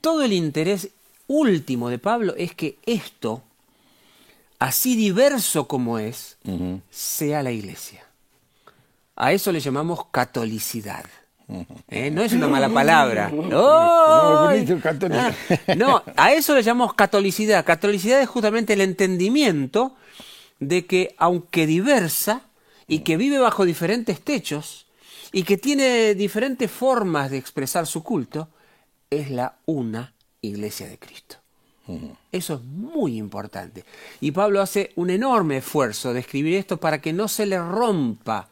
[0.00, 0.90] Todo el interés
[1.28, 3.42] último de Pablo es que esto,
[4.58, 6.36] así diverso como es,
[6.90, 8.05] sea la iglesia.
[9.16, 11.04] A eso le llamamos catolicidad.
[11.88, 12.10] ¿Eh?
[12.10, 13.30] No es una mala palabra.
[13.52, 14.54] Ah,
[15.76, 17.64] No, a eso le llamamos catolicidad.
[17.64, 19.94] Catolicidad es justamente el entendimiento
[20.60, 22.42] de que, aunque diversa
[22.86, 24.86] y que vive bajo diferentes techos
[25.32, 28.48] y que tiene diferentes formas de expresar su culto,
[29.10, 31.36] es la una iglesia de Cristo.
[32.32, 33.84] Eso es muy importante.
[34.20, 38.48] Y Pablo hace un enorme esfuerzo de escribir esto para que no se le rompa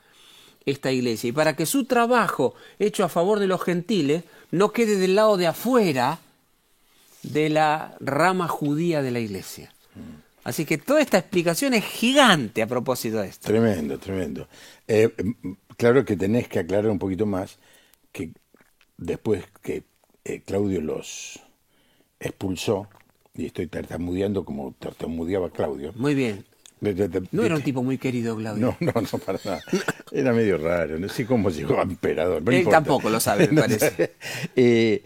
[0.66, 4.96] esta iglesia y para que su trabajo hecho a favor de los gentiles no quede
[4.96, 6.20] del lado de afuera
[7.22, 9.72] de la rama judía de la iglesia.
[10.44, 13.46] Así que toda esta explicación es gigante a propósito de esto.
[13.48, 14.46] Tremendo, tremendo.
[14.86, 17.58] Eh, m- claro que tenés que aclarar un poquito más
[18.12, 18.32] que
[18.98, 19.84] después que
[20.24, 21.40] eh, Claudio los
[22.20, 22.88] expulsó,
[23.34, 26.44] y estoy tartamudeando como tartamudeaba Claudio, Muy bien.
[27.32, 28.76] No era un tipo muy querido, Claudio.
[28.80, 29.62] No, no, no, para nada.
[30.12, 30.98] Era medio raro.
[30.98, 32.42] No sé cómo llegó a emperador.
[32.52, 34.14] Él tampoco lo sabe, me parece.
[34.54, 35.02] Eh,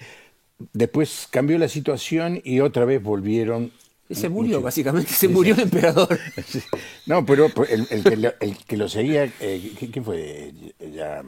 [0.73, 3.73] después cambió la situación y otra vez volvieron
[4.11, 6.19] se murió, básicamente, se murió el emperador.
[7.07, 8.05] No, pero el,
[8.67, 10.53] que, lo, seguía, eh, ¿quién fue?
[10.93, 11.23] Ya...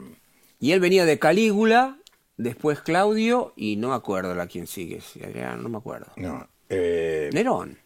[0.59, 1.99] Y él venía de Calígula,
[2.37, 5.01] después Claudio, y no me acuerdo la quién sigue,
[5.59, 6.13] no me acuerdo.
[6.17, 7.31] No, eh...
[7.33, 7.79] Nerón.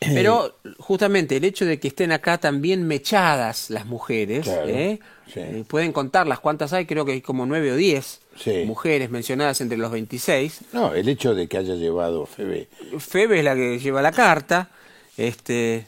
[0.00, 4.98] Pero justamente el hecho de que estén acá también mechadas las mujeres, ¿eh?
[5.36, 8.20] Eh, pueden contarlas cuántas hay, creo que hay como nueve o diez
[8.64, 10.60] mujeres mencionadas entre los 26.
[10.72, 12.68] No, el hecho de que haya llevado Febe.
[12.98, 14.70] Febe es la que lleva la carta.
[15.18, 15.84] Este,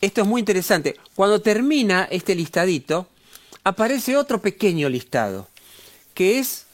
[0.00, 0.94] esto es muy interesante.
[1.16, 3.08] Cuando termina este listadito,
[3.64, 5.48] aparece otro pequeño listado,
[6.14, 6.66] que es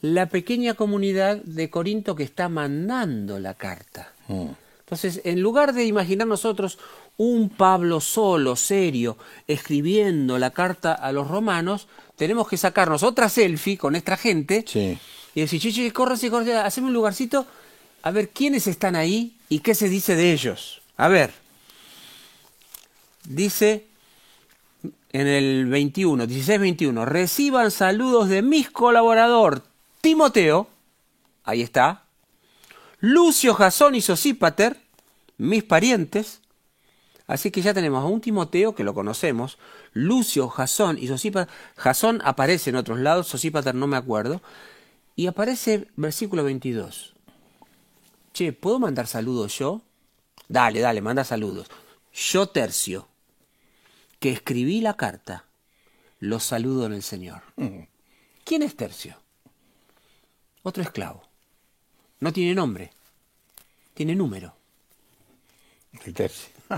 [0.00, 4.12] la pequeña comunidad de Corinto que está mandando la carta.
[4.28, 4.50] Mm.
[4.84, 6.78] Entonces, en lugar de imaginar nosotros
[7.16, 9.16] un Pablo solo, serio,
[9.48, 14.64] escribiendo la carta a los romanos, tenemos que sacarnos otra selfie con nuestra gente
[15.34, 17.46] y decir, chichi, corre, corre, haceme un lugarcito,
[18.02, 20.82] a ver quiénes están ahí y qué se dice de ellos.
[20.98, 21.32] A ver,
[23.26, 23.86] dice
[25.12, 29.62] en el 21, 16-21, reciban saludos de mis colaborador
[30.02, 30.68] Timoteo,
[31.44, 32.03] ahí está,
[33.06, 34.80] Lucio, Jasón y Sosípater,
[35.36, 36.40] mis parientes.
[37.26, 39.58] Así que ya tenemos a un Timoteo que lo conocemos,
[39.92, 41.52] Lucio, Jasón y Sosípater.
[41.76, 44.40] Jasón aparece en otros lados, Sosípater no me acuerdo.
[45.16, 47.12] Y aparece versículo 22.
[48.32, 49.82] Che, ¿puedo mandar saludos yo?
[50.48, 51.68] Dale, dale, manda saludos.
[52.10, 53.06] Yo tercio,
[54.18, 55.44] que escribí la carta,
[56.20, 57.42] los saludo en el Señor.
[57.56, 57.80] Mm.
[58.44, 59.18] ¿Quién es tercio?
[60.62, 61.22] Otro esclavo.
[62.20, 62.93] No tiene nombre,
[63.94, 64.54] tiene número.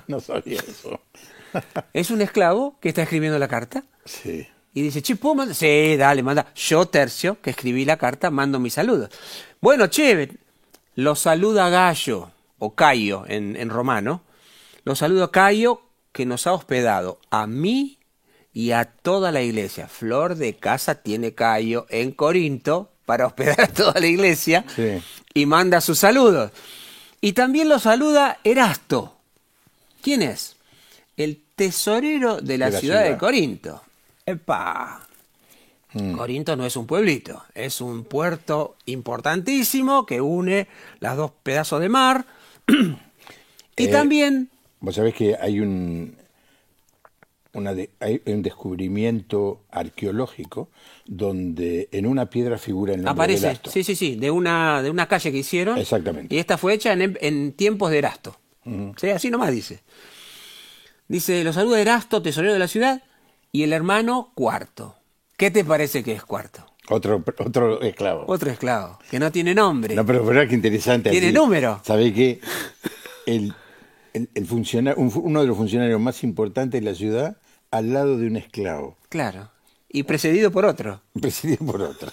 [0.09, 1.00] No sabía eso.
[1.92, 3.85] es un esclavo que está escribiendo la carta.
[4.05, 4.46] Sí.
[4.74, 5.55] Y dice, che, ¿puedo mandar?
[5.55, 6.52] Sí, dale, manda.
[6.55, 9.11] Yo, Tercio, que escribí la carta, mando mis saludos.
[9.61, 10.29] Bueno, che,
[10.96, 14.22] lo saluda Gallo, o Cayo en, en romano.
[14.85, 18.00] Lo saluda Cayo, que nos ha hospedado a mí
[18.52, 19.88] y a toda la iglesia.
[19.88, 24.64] Flor de casa tiene Cayo en Corinto para hospedar a toda la iglesia.
[24.74, 25.00] Sí
[25.37, 26.50] y manda sus saludos.
[27.26, 29.16] Y también lo saluda Erasto.
[30.00, 30.54] ¿Quién es?
[31.16, 33.82] El tesorero de la, ciudad, de Corinto.
[34.24, 35.00] ¡Epa!
[35.92, 36.12] Mm.
[36.12, 40.68] Corinto no es un pueblito, es un puerto importantísimo que une
[41.00, 42.26] las dos pedazos de mar.
[42.68, 44.48] y eh, también...
[44.78, 46.16] Vos sabés que hay un,
[48.01, 50.71] hay un descubrimiento arqueológico
[51.07, 53.71] donde en una piedra figura el nombre Aparece, de Erasto.
[53.71, 55.79] sí, sí, sí, de una, de una calle que hicieron.
[55.79, 56.35] Exactamente.
[56.35, 58.37] Y esta fue hecha en, tiempos de Erasto.
[58.97, 59.81] sí, así nomás dice.
[61.09, 63.03] Dice, lo saluda Erasto, tesorero de la ciudad,
[63.53, 64.97] y el hermano cuarto.
[65.37, 66.66] ¿Qué te parece que es cuarto?
[66.88, 68.25] Otro, otro esclavo.
[68.27, 69.95] Otro esclavo, que no tiene nombre.
[69.95, 71.11] No, pero verdad que interesante.
[71.11, 71.81] Tiene número.
[71.85, 72.40] ¿Sabés qué?
[73.27, 73.55] El,
[74.12, 74.29] el,
[74.97, 77.37] uno de los funcionarios más importantes de la ciudad
[77.76, 78.96] al lado de un esclavo.
[79.08, 79.50] Claro.
[79.88, 81.02] Y precedido por otro.
[81.20, 82.10] Precedido por otro.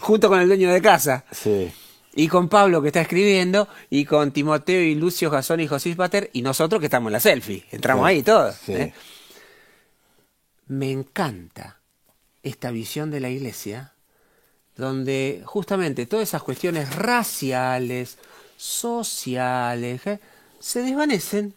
[0.00, 1.24] Junto con el dueño de casa.
[1.30, 1.70] Sí.
[2.14, 6.30] Y con Pablo que está escribiendo, y con Timoteo y Lucio Jasón y José Pater,
[6.32, 7.64] y nosotros que estamos en la selfie.
[7.70, 8.54] Entramos ahí todos.
[8.56, 8.72] Sí.
[8.72, 8.94] ¿eh?
[10.66, 11.80] Me encanta
[12.42, 13.94] esta visión de la iglesia,
[14.76, 18.18] donde justamente todas esas cuestiones raciales,
[18.56, 20.20] sociales, ¿eh?
[20.60, 21.54] se desvanecen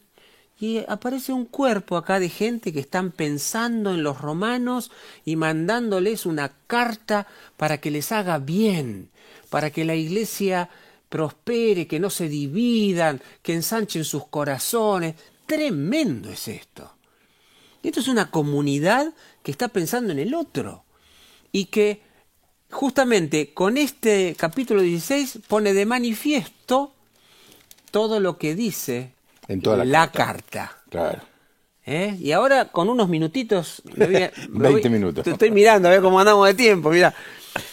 [0.60, 4.92] y aparece un cuerpo acá de gente que están pensando en los romanos
[5.26, 9.10] y mandándoles una carta para que les haga bien,
[9.50, 10.70] para que la iglesia
[11.10, 15.16] prospere, que no se dividan, que ensanchen sus corazones.
[15.46, 16.96] Tremendo es esto.
[17.84, 19.14] Esto es una comunidad
[19.44, 20.86] que está pensando en el otro
[21.52, 22.02] y que
[22.72, 26.94] justamente con este capítulo 16 pone de manifiesto
[27.92, 29.15] todo lo que dice
[29.48, 30.78] en toda la, carta.
[30.90, 31.22] Claro.
[31.86, 32.18] ¿Eh?
[32.20, 33.82] Y ahora con unos minutitos...
[33.86, 35.24] 20 minutos.
[35.24, 36.90] Te estoy mirando a ver cómo andamos de tiempo.
[36.90, 37.14] Mira.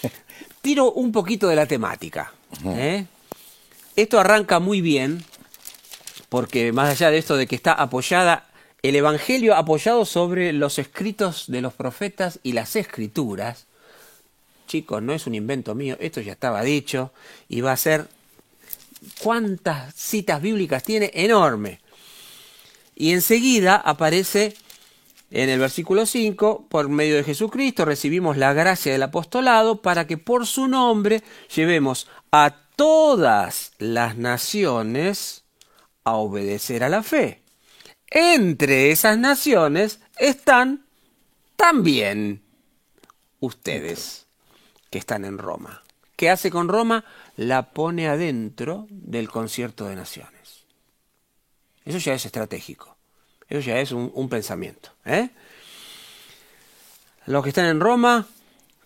[0.63, 2.33] Tiro un poquito de la temática.
[2.67, 3.07] ¿eh?
[3.97, 5.25] Esto arranca muy bien
[6.29, 8.47] porque más allá de esto de que está apoyada
[8.83, 13.67] el Evangelio apoyado sobre los escritos de los profetas y las escrituras,
[14.67, 17.13] chicos, no es un invento mío, esto ya estaba dicho
[17.49, 18.09] y va a ser
[19.23, 21.81] cuántas citas bíblicas tiene, enorme.
[22.95, 24.55] Y enseguida aparece
[25.33, 30.19] en el versículo 5, por medio de Jesucristo recibimos la gracia del apostolado para que
[30.19, 31.23] por su nombre
[31.55, 35.45] llevemos a todas las naciones
[36.05, 37.41] a obedecer a la fe.
[38.15, 40.85] entre esas naciones están
[41.57, 42.43] también
[43.41, 44.27] ustedes
[44.91, 45.83] que están en Roma.
[46.15, 47.07] ¿Qué hace con Roma?
[47.37, 50.65] La pone adentro del concierto de naciones.
[51.85, 52.97] Eso ya es estratégico.
[53.49, 54.91] Eso ya es un, pensamiento.
[55.05, 55.31] ¿eh?
[57.27, 58.27] Los que están en Roma,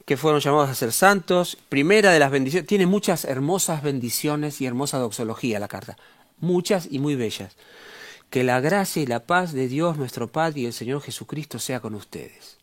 [0.05, 4.67] que fueron llamados a ser santos, primera de las bendiciones, tiene muchas hermosas bendiciones y
[4.67, 5.97] hermosa doxología la carta.
[6.39, 7.57] Muchas y muy bellas.
[8.31, 11.81] Que la gracia y la paz de Dios nuestro Padre y el Señor Jesucristo sea
[11.81, 12.59] con ustedes.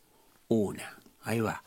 [0.47, 0.97] Una.
[1.23, 1.63] Ahí va.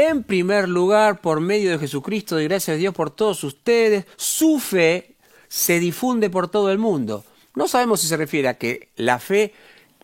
[0.00, 4.58] En primer lugar, por medio de Jesucristo, de gracias a Dios por todos ustedes, su
[4.58, 5.14] fe
[5.46, 7.22] se difunde por todo el mundo.
[7.54, 9.52] No sabemos si se refiere a que la fe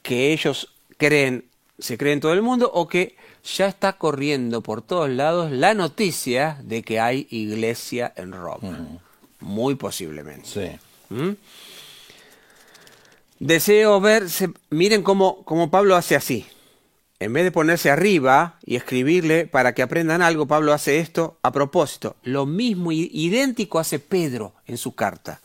[0.02, 1.46] que ellos creen
[1.78, 5.72] se cree en todo el mundo o que ya está corriendo por todos lados la
[5.72, 9.00] noticia de que hay iglesia en Roma.
[9.40, 10.46] Muy posiblemente.
[10.46, 11.14] Sí.
[11.14, 11.36] ¿Mm?
[13.38, 14.26] Deseo ver,
[14.68, 16.46] miren cómo, cómo Pablo hace así.
[17.18, 21.50] En vez de ponerse arriba y escribirle para que aprendan algo, Pablo hace esto a
[21.50, 22.16] propósito.
[22.22, 25.40] Lo mismo, idéntico hace Pedro en su carta.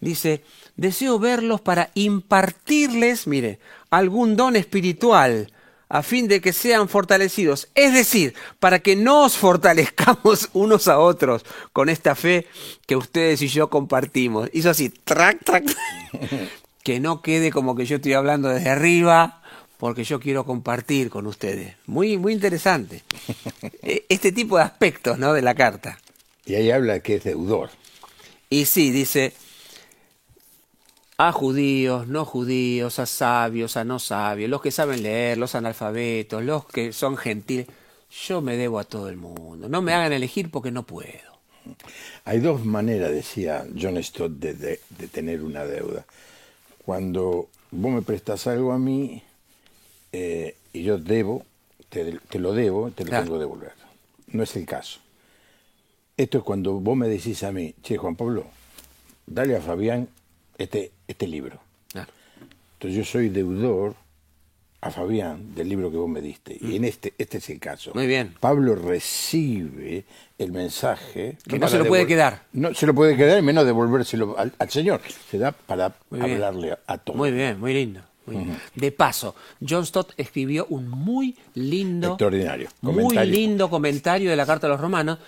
[0.00, 0.42] Dice,
[0.76, 5.52] deseo verlos para impartirles, mire, algún don espiritual
[5.88, 7.68] a fin de que sean fortalecidos.
[7.74, 12.46] Es decir, para que nos fortalezcamos unos a otros con esta fe
[12.86, 14.50] que ustedes y yo compartimos.
[14.52, 15.64] Hizo así, track, track.
[16.82, 19.42] que no quede como que yo estoy hablando desde arriba,
[19.78, 21.76] porque yo quiero compartir con ustedes.
[21.86, 23.02] Muy, muy interesante.
[23.82, 25.32] E, este tipo de aspectos, ¿no?
[25.32, 25.98] De la carta.
[26.44, 27.70] Y ahí habla que es deudor.
[28.50, 29.32] Y sí, dice,
[31.18, 36.42] a judíos, no judíos, a sabios, a no sabios, los que saben leer, los analfabetos,
[36.42, 37.66] los que son gentiles.
[38.26, 39.68] Yo me debo a todo el mundo.
[39.68, 41.36] No me hagan elegir porque no puedo.
[42.24, 46.04] Hay dos maneras, decía John Stott, de, tener una deuda.
[46.84, 49.22] Cuando vos me prestas algo a mí
[50.18, 51.44] eh, y yo debo,
[51.90, 53.72] te, lo debo, te lo tengo que devolver.
[54.28, 55.00] No es el caso.
[56.16, 58.46] Esto es cuando vos me decís a mí, che, Juan Pablo,
[59.26, 60.08] dale a Fabián
[60.56, 61.60] este, este libro.
[61.94, 63.94] Entonces yo soy deudor
[64.80, 66.56] a Fabián del libro que vos me diste.
[66.60, 67.92] Y en este, este es el caso.
[67.94, 68.34] Muy bien.
[68.40, 70.04] Pablo recibe
[70.38, 71.36] el mensaje.
[71.46, 72.44] Que no se lo puede quedar.
[72.52, 75.00] No se lo puede quedar y menos devolvérselo al, Señor.
[75.30, 77.16] Se da para hablarle a, todos.
[77.16, 78.00] Muy bien, muy lindo.
[78.74, 79.34] De paso,
[79.66, 84.80] John Stott escribió un muy lindo, extraordinario, muy lindo comentario de la Carta a los
[84.80, 85.18] Romanos.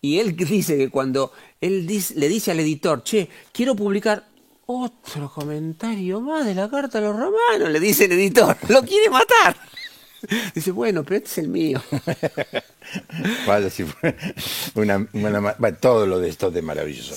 [0.00, 4.24] Y él dice que cuando él le dice al editor, che, quiero publicar
[4.70, 8.54] otro comentario más de la carta a los romanos, le dice el editor.
[8.68, 9.56] Lo quiere matar.
[10.54, 11.80] Dice, bueno, pero este es el mío.
[13.46, 14.16] Vaya, si fue
[14.74, 15.06] una,
[15.80, 17.14] todo lo de esto es maravilloso.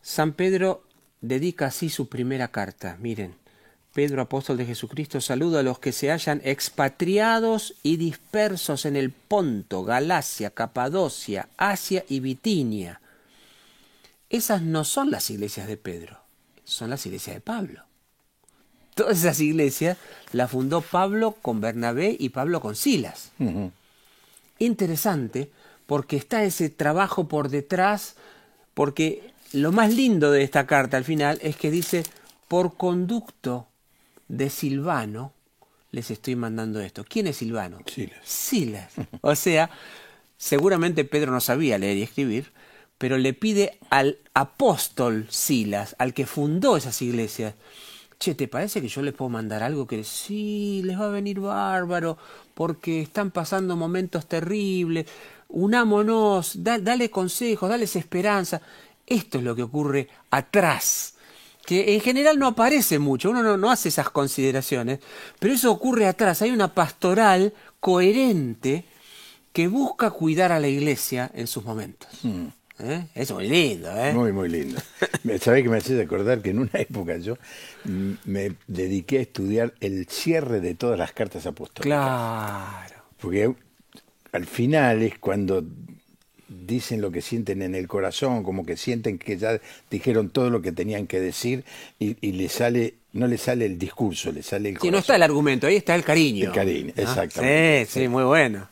[0.00, 0.84] San Pedro
[1.20, 2.96] dedica así su primera carta.
[3.00, 3.34] Miren,
[3.94, 9.10] Pedro, apóstol de Jesucristo, saluda a los que se hallan expatriados y dispersos en el
[9.10, 13.00] Ponto, Galacia, Capadocia, Asia y Bitinia.
[14.28, 16.24] Esas no son las iglesias de Pedro
[16.64, 17.82] son las iglesias de Pablo.
[18.94, 19.98] Todas esas iglesias
[20.32, 23.32] las fundó Pablo con Bernabé y Pablo con Silas.
[24.58, 25.50] Interesante
[25.86, 28.14] porque está ese trabajo por detrás,
[28.72, 32.04] porque lo más lindo de esta carta al final es que dice,
[32.48, 33.66] por conducto
[34.28, 35.32] de Silvano,
[35.90, 37.04] les estoy mandando esto.
[37.08, 37.78] ¿Quién es Silvano?
[37.86, 38.18] Silas.
[38.24, 38.92] Silas.
[39.20, 39.70] O sea,
[40.36, 42.52] seguramente Pedro no sabía leer y escribir,
[42.98, 47.54] pero le pide al apóstol Silas, al que fundó esas iglesias,
[48.18, 51.40] che, ¿te parece que yo les puedo mandar algo que sí, les va a venir
[51.40, 52.16] bárbaro,
[52.54, 55.06] porque están pasando momentos terribles,
[55.48, 58.60] unámonos, dale consejos, dale esperanza.
[59.06, 61.13] Esto es lo que ocurre atrás,
[61.64, 65.00] que en general no aparece mucho, uno no, no hace esas consideraciones,
[65.38, 68.84] pero eso ocurre atrás, hay una pastoral coherente
[69.52, 72.08] que busca cuidar a la iglesia en sus momentos.
[72.22, 72.46] Mm.
[72.80, 73.06] ¿Eh?
[73.14, 74.12] Es muy lindo, ¿eh?
[74.12, 74.80] Muy, muy lindo.
[75.40, 77.38] ¿Sabés que me haces acordar que en una época yo
[77.84, 81.84] me dediqué a estudiar el cierre de todas las cartas apostólicas?
[81.86, 83.02] Claro.
[83.20, 83.54] Porque
[84.32, 85.64] al final es cuando
[86.66, 89.60] dicen lo que sienten en el corazón, como que sienten que ya
[89.90, 91.64] dijeron todo lo que tenían que decir
[91.98, 95.14] y, y le sale no le sale el discurso, le sale el Sí, no está
[95.14, 96.46] el argumento, ahí está el cariño.
[96.46, 97.86] El cariño, exactamente.
[97.86, 98.68] Sí, sí, muy bueno.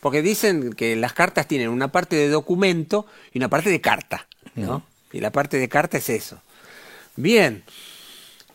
[0.00, 4.26] Porque dicen que las cartas tienen una parte de documento y una parte de carta,
[4.54, 4.82] ¿no?
[5.12, 6.40] Y la parte de carta es eso.
[7.16, 7.62] Bien,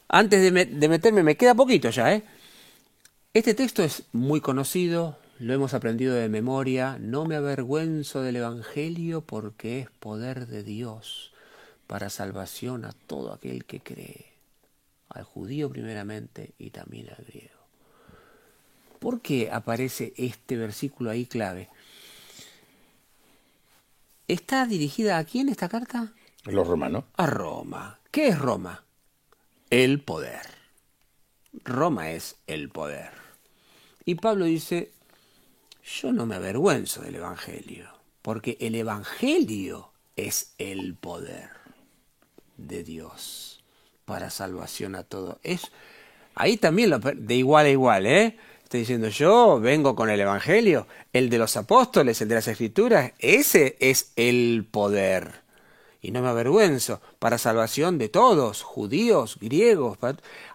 [0.09, 2.23] antes de, de meterme, me queda poquito ya, ¿eh?
[3.31, 6.97] Este texto es muy conocido, lo hemos aprendido de memoria.
[6.99, 11.33] No me avergüenzo del Evangelio porque es poder de Dios
[11.85, 14.25] para salvación a todo aquel que cree
[15.09, 17.55] al judío primeramente y también al griego.
[18.99, 21.69] ¿Por qué aparece este versículo ahí clave?
[24.27, 26.13] ¿Está dirigida a quién esta carta?
[26.43, 27.05] Los romanos.
[27.15, 27.99] A Roma.
[28.11, 28.83] ¿Qué es Roma?
[29.69, 30.41] El poder.
[31.63, 33.11] Roma es el poder.
[34.03, 34.91] Y Pablo dice,
[35.87, 37.87] yo no me avergüenzo del Evangelio,
[38.21, 41.49] porque el Evangelio es el poder
[42.57, 43.63] de Dios
[44.05, 45.39] para salvación a todo.
[45.43, 45.71] Es
[46.35, 48.37] ahí también lo, de igual a igual, ¿eh?
[48.63, 53.13] Estoy diciendo yo vengo con el Evangelio, el de los apóstoles, el de las Escrituras,
[53.19, 55.47] ese es el poder.
[56.01, 59.97] Y no me avergüenzo, para salvación de todos, judíos, griegos.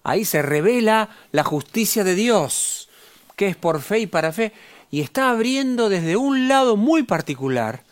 [0.03, 2.91] Ahí se revela la justicia de Dios,
[3.35, 4.53] que es por fe y para fe.
[4.93, 7.83] Y está abriendo desde un lado muy particular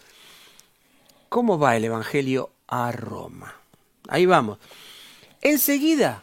[1.31, 3.55] cómo va el Evangelio a Roma.
[4.07, 4.59] Ahí vamos.
[5.41, 6.23] Enseguida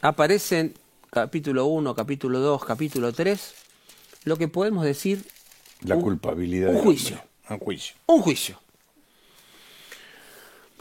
[0.00, 0.74] aparecen
[1.08, 3.54] capítulo 1, capítulo 2, capítulo 3,
[4.24, 5.24] lo que podemos decir...
[5.82, 6.74] La culpabilidad.
[6.74, 7.22] Un juicio.
[7.48, 7.94] Un juicio.
[8.06, 8.61] Un juicio.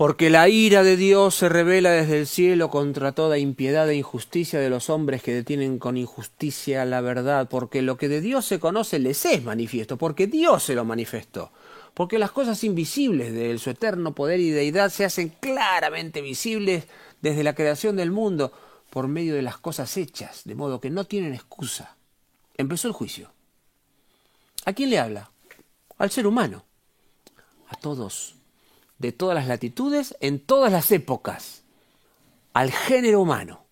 [0.01, 4.59] Porque la ira de Dios se revela desde el cielo contra toda impiedad e injusticia
[4.59, 8.59] de los hombres que detienen con injusticia la verdad, porque lo que de Dios se
[8.59, 11.51] conoce les es manifiesto, porque Dios se lo manifestó,
[11.93, 16.85] porque las cosas invisibles de su eterno poder y deidad se hacen claramente visibles
[17.21, 18.51] desde la creación del mundo
[18.89, 21.95] por medio de las cosas hechas, de modo que no tienen excusa.
[22.57, 23.29] Empezó el juicio.
[24.65, 25.29] ¿A quién le habla?
[25.99, 26.65] Al ser humano.
[27.69, 28.40] A todos
[29.01, 31.63] de todas las latitudes, en todas las épocas,
[32.53, 33.65] al género humano.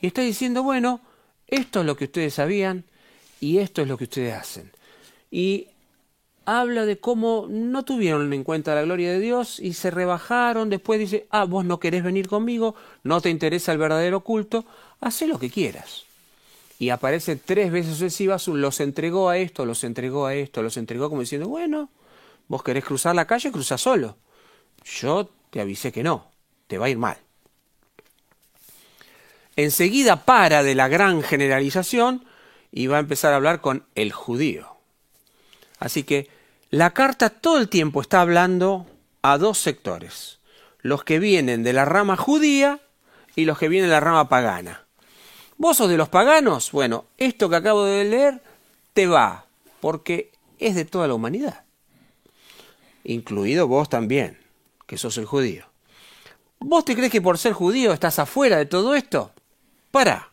[0.00, 1.00] Y está diciendo, bueno,
[1.46, 2.84] esto es lo que ustedes sabían
[3.40, 4.72] y esto es lo que ustedes hacen.
[5.30, 5.68] Y
[6.44, 10.70] habla de cómo no tuvieron en cuenta la gloria de Dios y se rebajaron.
[10.70, 14.64] Después dice, ah, vos no querés venir conmigo, no te interesa el verdadero culto,
[15.00, 16.04] haz lo que quieras.
[16.80, 21.08] Y aparece tres veces sucesivas, los entregó a esto, los entregó a esto, los entregó
[21.08, 21.90] como diciendo, bueno,
[22.48, 24.16] vos querés cruzar la calle, cruza solo.
[24.84, 26.30] Yo te avisé que no,
[26.66, 27.18] te va a ir mal.
[29.56, 32.24] Enseguida para de la gran generalización
[32.70, 34.76] y va a empezar a hablar con el judío.
[35.78, 36.28] Así que
[36.70, 38.86] la carta todo el tiempo está hablando
[39.22, 40.38] a dos sectores,
[40.80, 42.80] los que vienen de la rama judía
[43.34, 44.84] y los que vienen de la rama pagana.
[45.56, 46.70] ¿Vos sos de los paganos?
[46.70, 48.42] Bueno, esto que acabo de leer
[48.92, 49.46] te va,
[49.80, 51.64] porque es de toda la humanidad,
[53.02, 54.38] incluido vos también
[54.88, 55.66] que sos el judío.
[56.58, 59.32] ¿Vos te crees que por ser judío estás afuera de todo esto?
[59.92, 60.32] Para.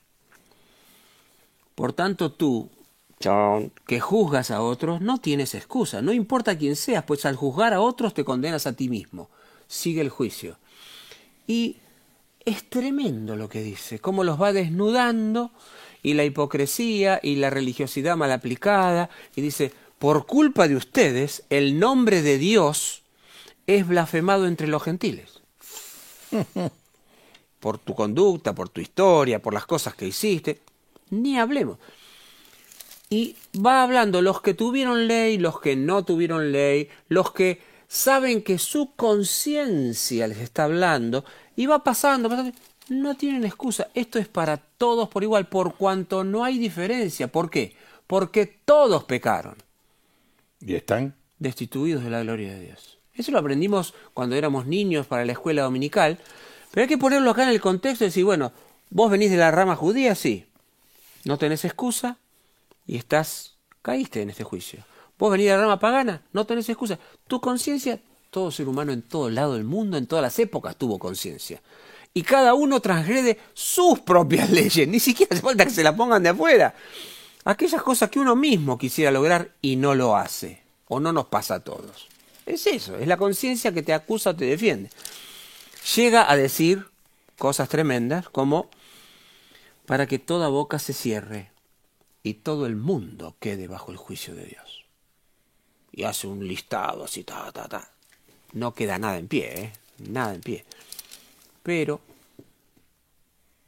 [1.75, 2.69] Por tanto, tú,
[3.85, 6.01] que juzgas a otros, no tienes excusa.
[6.01, 9.29] No importa quién seas, pues al juzgar a otros te condenas a ti mismo.
[9.67, 10.57] Sigue el juicio.
[11.45, 11.77] Y
[12.45, 15.51] es tremendo lo que dice, cómo los va desnudando
[16.01, 19.09] y la hipocresía y la religiosidad mal aplicada.
[19.35, 23.04] Y dice, por culpa de ustedes, el nombre de Dios
[23.67, 25.41] es blasfemado entre los gentiles.
[27.59, 30.61] por tu conducta, por tu historia, por las cosas que hiciste,
[31.09, 31.79] ni hablemos.
[33.09, 38.43] Y va hablando los que tuvieron ley, los que no tuvieron ley, los que saben
[38.43, 41.23] que su conciencia les está hablando,
[41.55, 42.55] y va pasando, pasando,
[42.89, 43.87] no tienen excusa.
[43.93, 47.31] Esto es para todos por igual, por cuanto no hay diferencia.
[47.31, 47.75] ¿Por qué?
[48.07, 49.55] Porque todos pecaron.
[50.59, 51.15] ¿Y están?
[51.39, 52.94] Destituidos de la gloria de Dios.
[53.15, 56.19] Eso lo aprendimos cuando éramos niños para la escuela dominical,
[56.71, 58.51] pero hay que ponerlo acá en el contexto y decir, bueno,
[58.89, 60.45] vos venís de la rama judía, sí,
[61.23, 62.17] no tenés excusa
[62.85, 64.83] y estás, caíste en este juicio.
[65.17, 66.99] Vos venís de la rama pagana, no tenés excusa.
[67.27, 67.99] Tu conciencia,
[68.29, 71.61] todo ser humano en todo lado del mundo, en todas las épocas tuvo conciencia.
[72.13, 76.21] Y cada uno transgrede sus propias leyes, ni siquiera hace falta que se la pongan
[76.21, 76.75] de afuera.
[77.45, 81.55] Aquellas cosas que uno mismo quisiera lograr y no lo hace, o no nos pasa
[81.55, 82.07] a todos.
[82.45, 84.89] Es eso, es la conciencia que te acusa o te defiende.
[85.95, 86.85] Llega a decir
[87.37, 88.69] cosas tremendas como
[89.85, 91.51] para que toda boca se cierre
[92.23, 94.85] y todo el mundo quede bajo el juicio de Dios.
[95.91, 97.89] Y hace un listado así, ta, ta, ta.
[98.53, 99.73] No queda nada en pie, ¿eh?
[99.99, 100.65] Nada en pie.
[101.63, 102.01] Pero,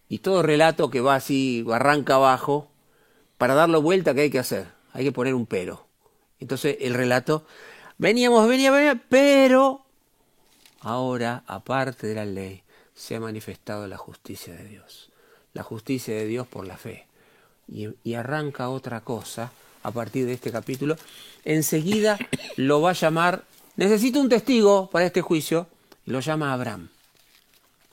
[0.10, 2.70] y todo relato que va así, arranca abajo,
[3.38, 4.68] para darlo vuelta, ¿qué hay que hacer?
[4.94, 5.88] Hay que poner un pero.
[6.40, 7.46] Entonces el relato
[7.98, 9.86] Veníamos, veníamos, veníamos, pero
[10.82, 15.10] ahora, aparte de la ley, se ha manifestado la justicia de Dios.
[15.54, 17.08] La justicia de Dios por la fe.
[17.68, 19.52] Y, arranca otra cosa
[19.84, 20.95] a partir de este capítulo.
[21.43, 22.18] Enseguida
[22.56, 23.43] lo va a llamar,
[23.76, 25.68] necesito un testigo para este juicio,
[26.06, 26.89] y lo llama Abraham.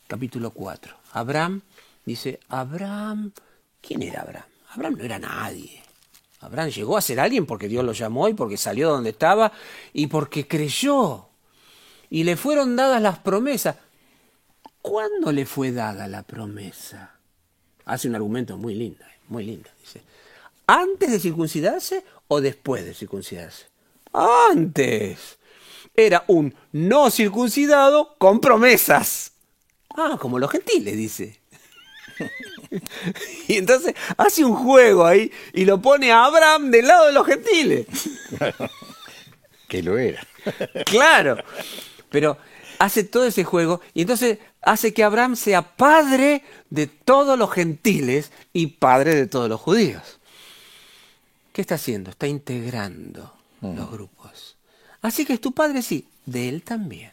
[0.07, 0.95] Capítulo 4.
[1.13, 1.63] Abraham
[2.05, 3.33] Dice, Abraham,
[3.81, 4.49] ¿quién era Abraham?
[4.73, 5.83] Abraham no era nadie.
[6.45, 9.53] Abraham llegó a ser alguien porque Dios lo llamó y porque salió de donde estaba
[9.93, 11.27] y porque creyó.
[12.11, 13.77] Y le fueron dadas las promesas.
[14.83, 17.19] ¿Cuándo le fue dada la promesa?
[17.87, 19.71] Hace un argumento muy lindo, muy lindo.
[19.81, 20.03] Dice,
[20.67, 23.67] ¿antes de circuncidarse o después de circuncidarse?
[24.13, 25.39] Antes.
[25.97, 29.33] Era un no circuncidado con promesas.
[29.97, 31.41] Ah, como los gentiles, dice.
[33.49, 37.27] y entonces hace un juego ahí y lo pone a Abraham del lado de los
[37.27, 37.87] gentiles.
[39.69, 40.27] que lo era.
[40.87, 41.37] claro,
[42.11, 42.37] pero
[42.79, 48.33] hace todo ese juego y entonces hace que Abraham sea padre de todos los gentiles
[48.53, 50.21] y padre de todos los judíos.
[51.53, 52.11] ¿Qué está haciendo?
[52.11, 54.57] Está integrando los grupos.
[55.01, 57.13] Así que es tu padre, sí, de él también.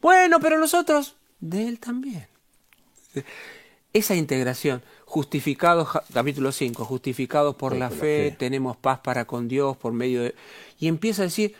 [0.00, 2.28] Bueno, pero nosotros, de él también.
[3.94, 9.92] Esa integración, justificados, capítulo 5, justificados por, la, fe, tenemos paz para con Dios por
[9.92, 10.34] medio de...
[10.80, 11.54] Y empieza a decir,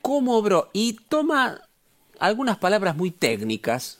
[0.00, 0.70] ¿cómo obró?
[0.72, 1.62] Y toma
[2.20, 3.98] algunas palabras muy técnicas,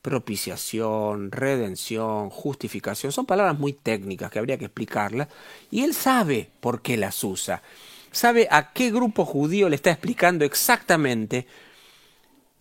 [0.00, 5.26] propiciación, redención, justificación, son palabras muy técnicas que habría que explicarlas,
[5.72, 7.64] y él sabe por qué las usa,
[8.12, 11.48] sabe a qué grupo judío le está explicando exactamente.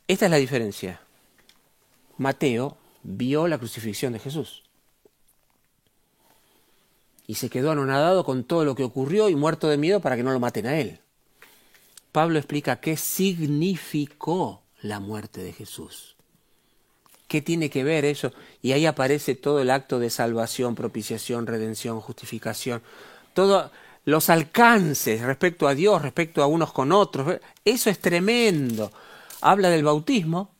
[0.07, 0.99] Esta es la diferencia.
[2.17, 4.63] Mateo vio la crucifixión de Jesús.
[7.27, 10.23] Y se quedó anonadado con todo lo que ocurrió y muerto de miedo para que
[10.23, 10.99] no lo maten a él.
[12.11, 16.15] Pablo explica qué significó la muerte de Jesús.
[17.27, 18.31] ¿Qué tiene que ver eso?
[18.61, 22.81] Y ahí aparece todo el acto de salvación, propiciación, redención, justificación.
[23.33, 23.71] Todos
[24.05, 27.39] los alcances respecto a Dios, respecto a unos con otros.
[27.65, 28.91] Eso es tremendo.
[29.41, 30.54] Habla del bautismo,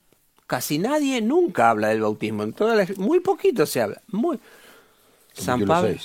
[0.47, 2.43] Casi nadie nunca habla del bautismo.
[2.43, 2.53] En
[2.97, 4.01] muy poquito se habla.
[4.11, 4.39] Muy.
[5.33, 5.95] San Pablo,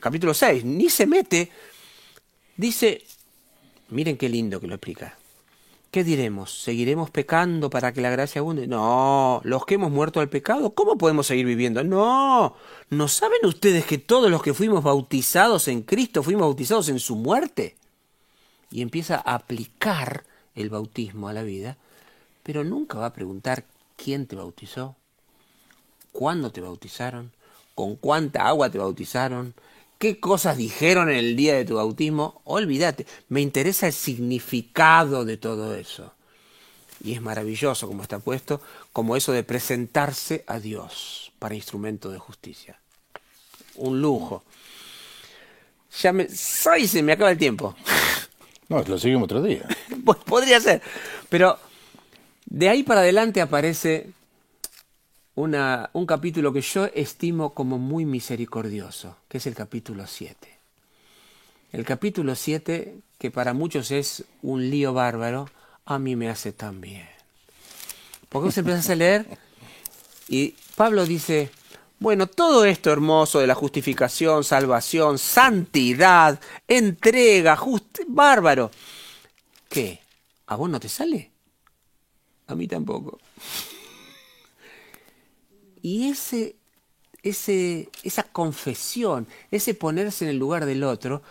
[0.00, 1.50] capítulo 6, ni se mete.
[2.56, 3.02] Dice,
[3.88, 5.16] miren qué lindo que lo explica.
[5.90, 6.62] ¿Qué diremos?
[6.62, 8.66] ¿Seguiremos pecando para que la gracia abunde?
[8.66, 11.84] No, los que hemos muerto al pecado, ¿cómo podemos seguir viviendo?
[11.84, 12.56] No,
[12.88, 17.16] ¿no saben ustedes que todos los que fuimos bautizados en Cristo fuimos bautizados en su
[17.16, 17.76] muerte?
[18.70, 21.76] Y empieza a aplicar el bautismo a la vida
[22.42, 23.64] pero nunca va a preguntar
[23.96, 24.96] quién te bautizó,
[26.12, 27.32] cuándo te bautizaron,
[27.74, 29.54] con cuánta agua te bautizaron,
[29.98, 32.40] qué cosas dijeron en el día de tu bautismo.
[32.44, 36.12] Olvídate, me interesa el significado de todo eso.
[37.04, 38.60] Y es maravilloso como está puesto,
[38.92, 42.78] como eso de presentarse a Dios para instrumento de justicia.
[43.76, 44.44] Un lujo.
[46.00, 46.28] Ya me,
[46.70, 47.74] ¡Ay, se me acaba el tiempo!
[48.68, 49.66] No, lo seguimos otro día.
[50.04, 50.80] pues podría ser.
[51.28, 51.58] Pero
[52.46, 54.10] de ahí para adelante aparece
[55.34, 60.48] una, un capítulo que yo estimo como muy misericordioso, que es el capítulo 7.
[61.72, 65.48] El capítulo 7, que para muchos es un lío bárbaro,
[65.86, 67.08] a mí me hace tan bien.
[68.28, 69.26] Porque vos empezás a leer
[70.28, 71.50] y Pablo dice,
[71.98, 77.58] bueno, todo esto hermoso de la justificación, salvación, santidad, entrega,
[78.08, 78.70] bárbaro,
[79.68, 80.00] ¿qué?
[80.46, 81.31] ¿A vos no te sale?
[82.52, 83.18] A mí tampoco.
[85.80, 86.56] Y ese,
[87.22, 91.22] ese, esa confesión, ese ponerse en el lugar del otro,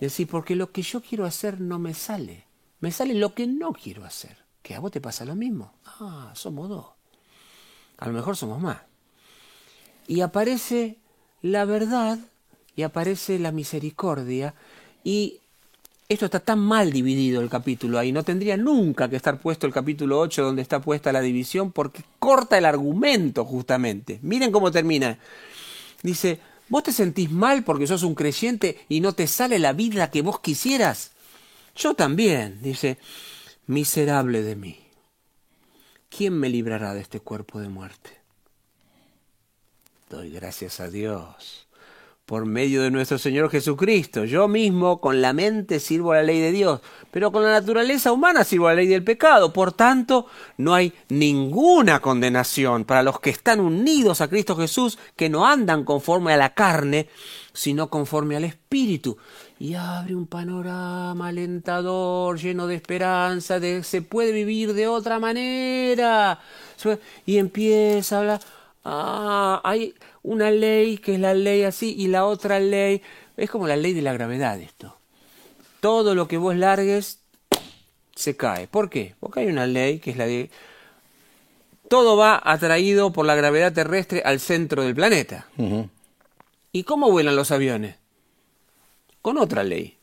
[0.00, 2.46] decir, porque lo que yo quiero hacer no me sale.
[2.80, 4.38] Me sale lo que no quiero hacer.
[4.62, 5.74] Que a vos te pasa lo mismo.
[5.84, 6.86] Ah, somos dos.
[7.98, 8.78] A lo mejor somos más.
[10.08, 10.98] Y aparece
[11.42, 12.18] la verdad
[12.74, 14.54] y aparece la misericordia
[15.04, 15.41] y
[16.12, 19.72] esto está tan mal dividido el capítulo ahí, no tendría nunca que estar puesto el
[19.72, 24.18] capítulo 8 donde está puesta la división porque corta el argumento justamente.
[24.22, 25.18] Miren cómo termina.
[26.02, 30.10] Dice, ¿vos te sentís mal porque sos un creyente y no te sale la vida
[30.10, 31.12] que vos quisieras?
[31.74, 32.98] Yo también, dice,
[33.66, 34.78] miserable de mí.
[36.08, 38.10] ¿Quién me librará de este cuerpo de muerte?
[40.10, 41.66] Doy gracias a Dios
[42.26, 44.24] por medio de nuestro Señor Jesucristo.
[44.24, 48.44] Yo mismo con la mente sirvo la ley de Dios, pero con la naturaleza humana
[48.44, 49.52] sirvo la ley del pecado.
[49.52, 55.28] Por tanto, no hay ninguna condenación para los que están unidos a Cristo Jesús, que
[55.28, 57.08] no andan conforme a la carne,
[57.52, 59.18] sino conforme al Espíritu.
[59.58, 66.40] Y abre un panorama alentador, lleno de esperanza, de se puede vivir de otra manera.
[67.26, 68.40] Y empieza a hablar
[68.84, 73.02] ah, hay una ley que es la ley así y la otra ley,
[73.36, 74.96] es como la ley de la gravedad esto.
[75.80, 77.20] Todo lo que vos largues
[78.14, 78.68] se cae.
[78.68, 79.14] ¿Por qué?
[79.20, 80.50] Porque hay una ley que es la de
[81.88, 85.48] todo va atraído por la gravedad terrestre al centro del planeta.
[86.72, 87.96] ¿Y cómo vuelan los aviones?
[89.20, 89.98] Con otra ley.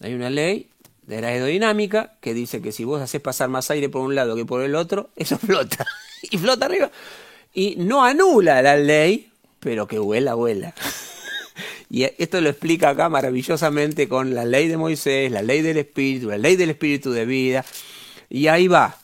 [0.00, 0.70] Hay una ley
[1.02, 4.36] de la aerodinámica que dice que si vos haces pasar más aire por un lado
[4.36, 5.84] que por el otro, eso flota.
[6.22, 6.90] Y flota arriba.
[7.54, 9.30] Y no anula la ley,
[9.60, 10.74] pero que vuela, vuela.
[11.94, 16.30] Y esto lo explica acá maravillosamente con la ley de Moisés, la ley del espíritu,
[16.30, 17.66] la ley del espíritu de vida.
[18.30, 18.96] Y ahí va.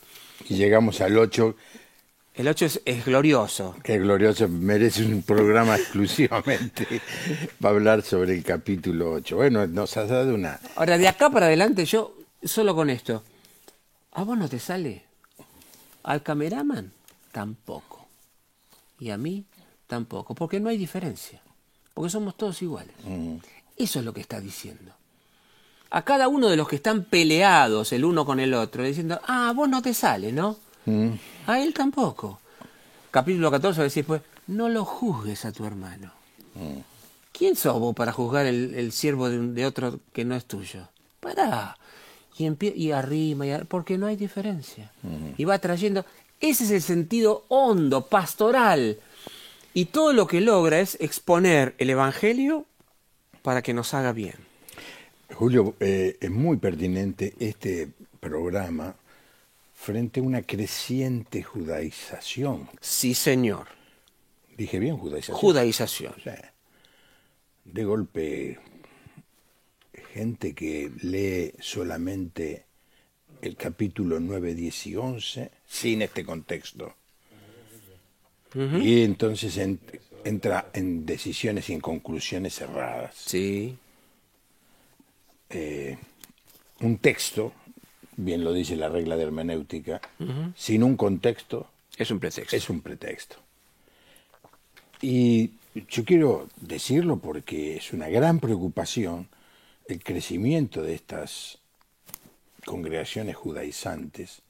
[0.49, 1.55] Y llegamos al 8,
[2.37, 3.77] El 8 es, es glorioso.
[3.85, 7.03] que glorioso, merece un programa exclusivamente
[7.61, 9.37] para hablar sobre el capítulo 8.
[9.37, 10.59] Bueno, nos has dado una...
[10.75, 13.23] Ahora, de acá para adelante, yo solo con esto.
[14.13, 15.03] ¿A vos no te sale?
[16.05, 16.91] Al cameraman
[17.33, 17.98] tampoco.
[18.99, 19.45] Y a mí
[19.87, 20.35] tampoco.
[20.35, 21.41] Porque no hay diferencia.
[21.95, 22.95] Porque somos todos iguales.
[23.77, 24.93] Eso es lo que está diciendo.
[25.91, 29.53] A cada uno de los que están peleados el uno con el otro, diciendo, ah,
[29.57, 30.57] vos no te sale, ¿no?
[31.47, 32.41] A él tampoco.
[33.11, 36.13] Capítulo 14 va a decir, pues, no lo juzgues a tu hermano.
[37.33, 40.89] ¿Quién sos vos para juzgar el, el siervo de, de otro que no es tuyo?
[41.21, 41.77] Pará.
[42.37, 42.49] Y,
[42.81, 44.91] y arrima, y ar- porque no hay diferencia.
[45.37, 46.05] Y va trayendo.
[46.41, 48.99] Ese es el sentido hondo, pastoral.
[49.75, 52.67] Y todo lo que logra es exponer el Evangelio
[53.43, 54.35] para que nos haga bien.
[55.35, 58.97] Julio, eh, es muy pertinente este programa
[59.75, 62.69] frente a una creciente judaización.
[62.81, 63.67] Sí, señor.
[64.57, 65.37] Dije bien, judaización.
[65.37, 66.15] Judaización.
[66.17, 66.53] O sea,
[67.65, 68.59] de golpe,
[70.13, 72.65] gente que lee solamente
[73.43, 76.95] el capítulo 9, 10 y 11 sin este contexto.
[78.55, 79.79] Y entonces en-
[80.25, 83.15] entra en decisiones y en conclusiones erradas.
[83.17, 83.77] Sí.
[86.81, 87.53] Un texto,
[88.17, 90.01] bien lo dice la regla de hermenéutica,
[90.57, 92.57] sin un contexto Es un pretexto.
[92.57, 93.37] es un pretexto.
[95.01, 95.53] Y
[95.91, 99.29] yo quiero decirlo porque es una gran preocupación
[99.89, 101.59] el crecimiento de estas
[102.65, 104.43] congregaciones judaizantes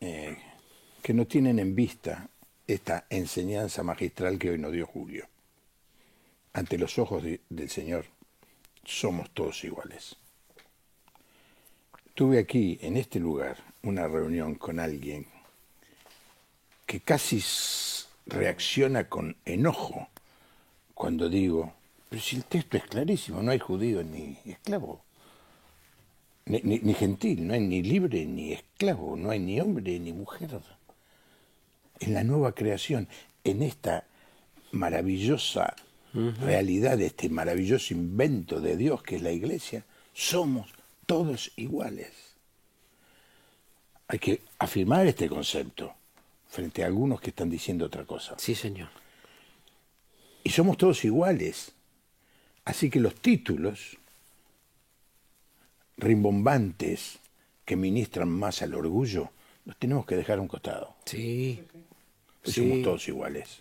[0.00, 0.36] eh,
[1.02, 2.28] que no tienen en vista
[2.66, 5.26] esta enseñanza magistral que hoy nos dio Julio.
[6.52, 8.06] Ante los ojos de- del Señor
[8.84, 10.16] somos todos iguales.
[12.14, 15.26] Tuve aquí, en este lugar, una reunión con alguien
[16.86, 17.42] que casi
[18.26, 20.08] reacciona con enojo
[20.94, 21.74] cuando digo,
[22.08, 25.02] pero si el texto es clarísimo, no hay judío ni esclavo,
[26.46, 30.12] ni, ni- ni gentil, no hay ni libre ni esclavo, no hay ni hombre ni
[30.12, 30.58] mujer.
[32.00, 33.08] En la nueva creación,
[33.44, 34.04] en esta
[34.72, 35.74] maravillosa
[36.40, 39.84] realidad, este maravilloso invento de Dios que es la iglesia,
[40.14, 40.70] somos
[41.04, 42.12] todos iguales.
[44.08, 45.94] Hay que afirmar este concepto
[46.48, 48.34] frente a algunos que están diciendo otra cosa.
[48.38, 48.88] Sí, señor.
[50.44, 51.72] Y somos todos iguales.
[52.64, 53.98] Así que los títulos
[55.96, 57.18] rimbombantes
[57.64, 59.30] que ministran más al orgullo,
[59.64, 60.94] los tenemos que dejar a un costado.
[61.04, 61.62] Sí.
[62.42, 62.60] Pues Sí.
[62.68, 63.58] Somos todos iguales.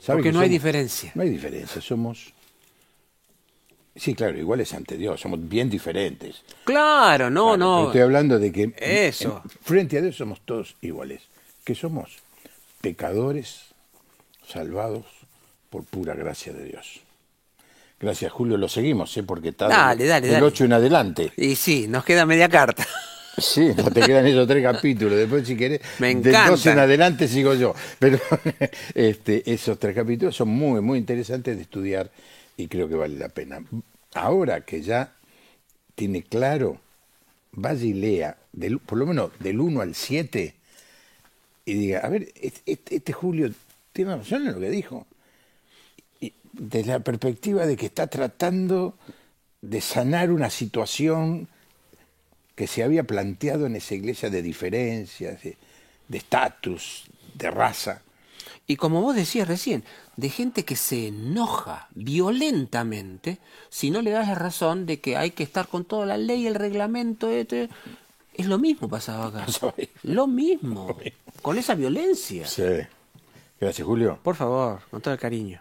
[0.00, 1.12] ¿Sabe Porque que no hay somos- diferencia.
[1.14, 2.32] No hay diferencia, somos...
[3.94, 6.42] Sí, claro, iguales ante Dios, somos bien diferentes.
[6.64, 7.86] Claro, no, Claro, no.
[7.86, 9.42] Estoy hablando de que Eso.
[9.44, 11.22] en- frente a Dios somos todos iguales.
[11.64, 12.16] Que somos
[12.80, 13.62] pecadores
[14.46, 15.04] salvados
[15.70, 17.00] por pura gracia de Dios.
[18.00, 18.56] Gracias, Julio.
[18.56, 19.22] Lo seguimos, ¿eh?
[19.22, 20.46] porque está Dale, del, dale, del dale.
[20.46, 21.32] 8 en adelante.
[21.36, 22.86] Y sí, nos queda media carta.
[23.36, 25.16] Sí, no te quedan esos tres capítulos.
[25.16, 27.74] Después, si querés, Me del 12 en adelante sigo yo.
[27.98, 28.18] Pero
[28.94, 32.10] este, esos tres capítulos son muy, muy interesantes de estudiar
[32.56, 33.60] y creo que vale la pena.
[34.14, 35.12] Ahora que ya
[35.94, 36.78] tiene claro,
[37.52, 40.54] vaya y lea, del- por lo menos del 1 al 7,
[41.64, 43.50] y diga, a ver, este- este Julio
[43.92, 45.06] tiene razón en lo que dijo.
[46.52, 48.94] Desde la perspectiva de que está tratando
[49.60, 51.48] de sanar una situación
[52.54, 55.56] que se había planteado en esa iglesia de diferencias, de
[56.18, 58.02] estatus, de raza.
[58.66, 59.82] Y como vos decías recién,
[60.16, 63.38] de gente que se enoja violentamente
[63.70, 66.46] si no le das la razón de que hay que estar con toda la ley,
[66.46, 67.70] el reglamento, este.
[68.34, 69.46] Es lo mismo pasaba acá.
[70.04, 70.96] Lo mismo.
[71.42, 72.46] Con esa violencia.
[72.46, 72.62] Sí.
[73.60, 74.20] Gracias, Julio.
[74.22, 75.60] Por favor, con todo el cariño.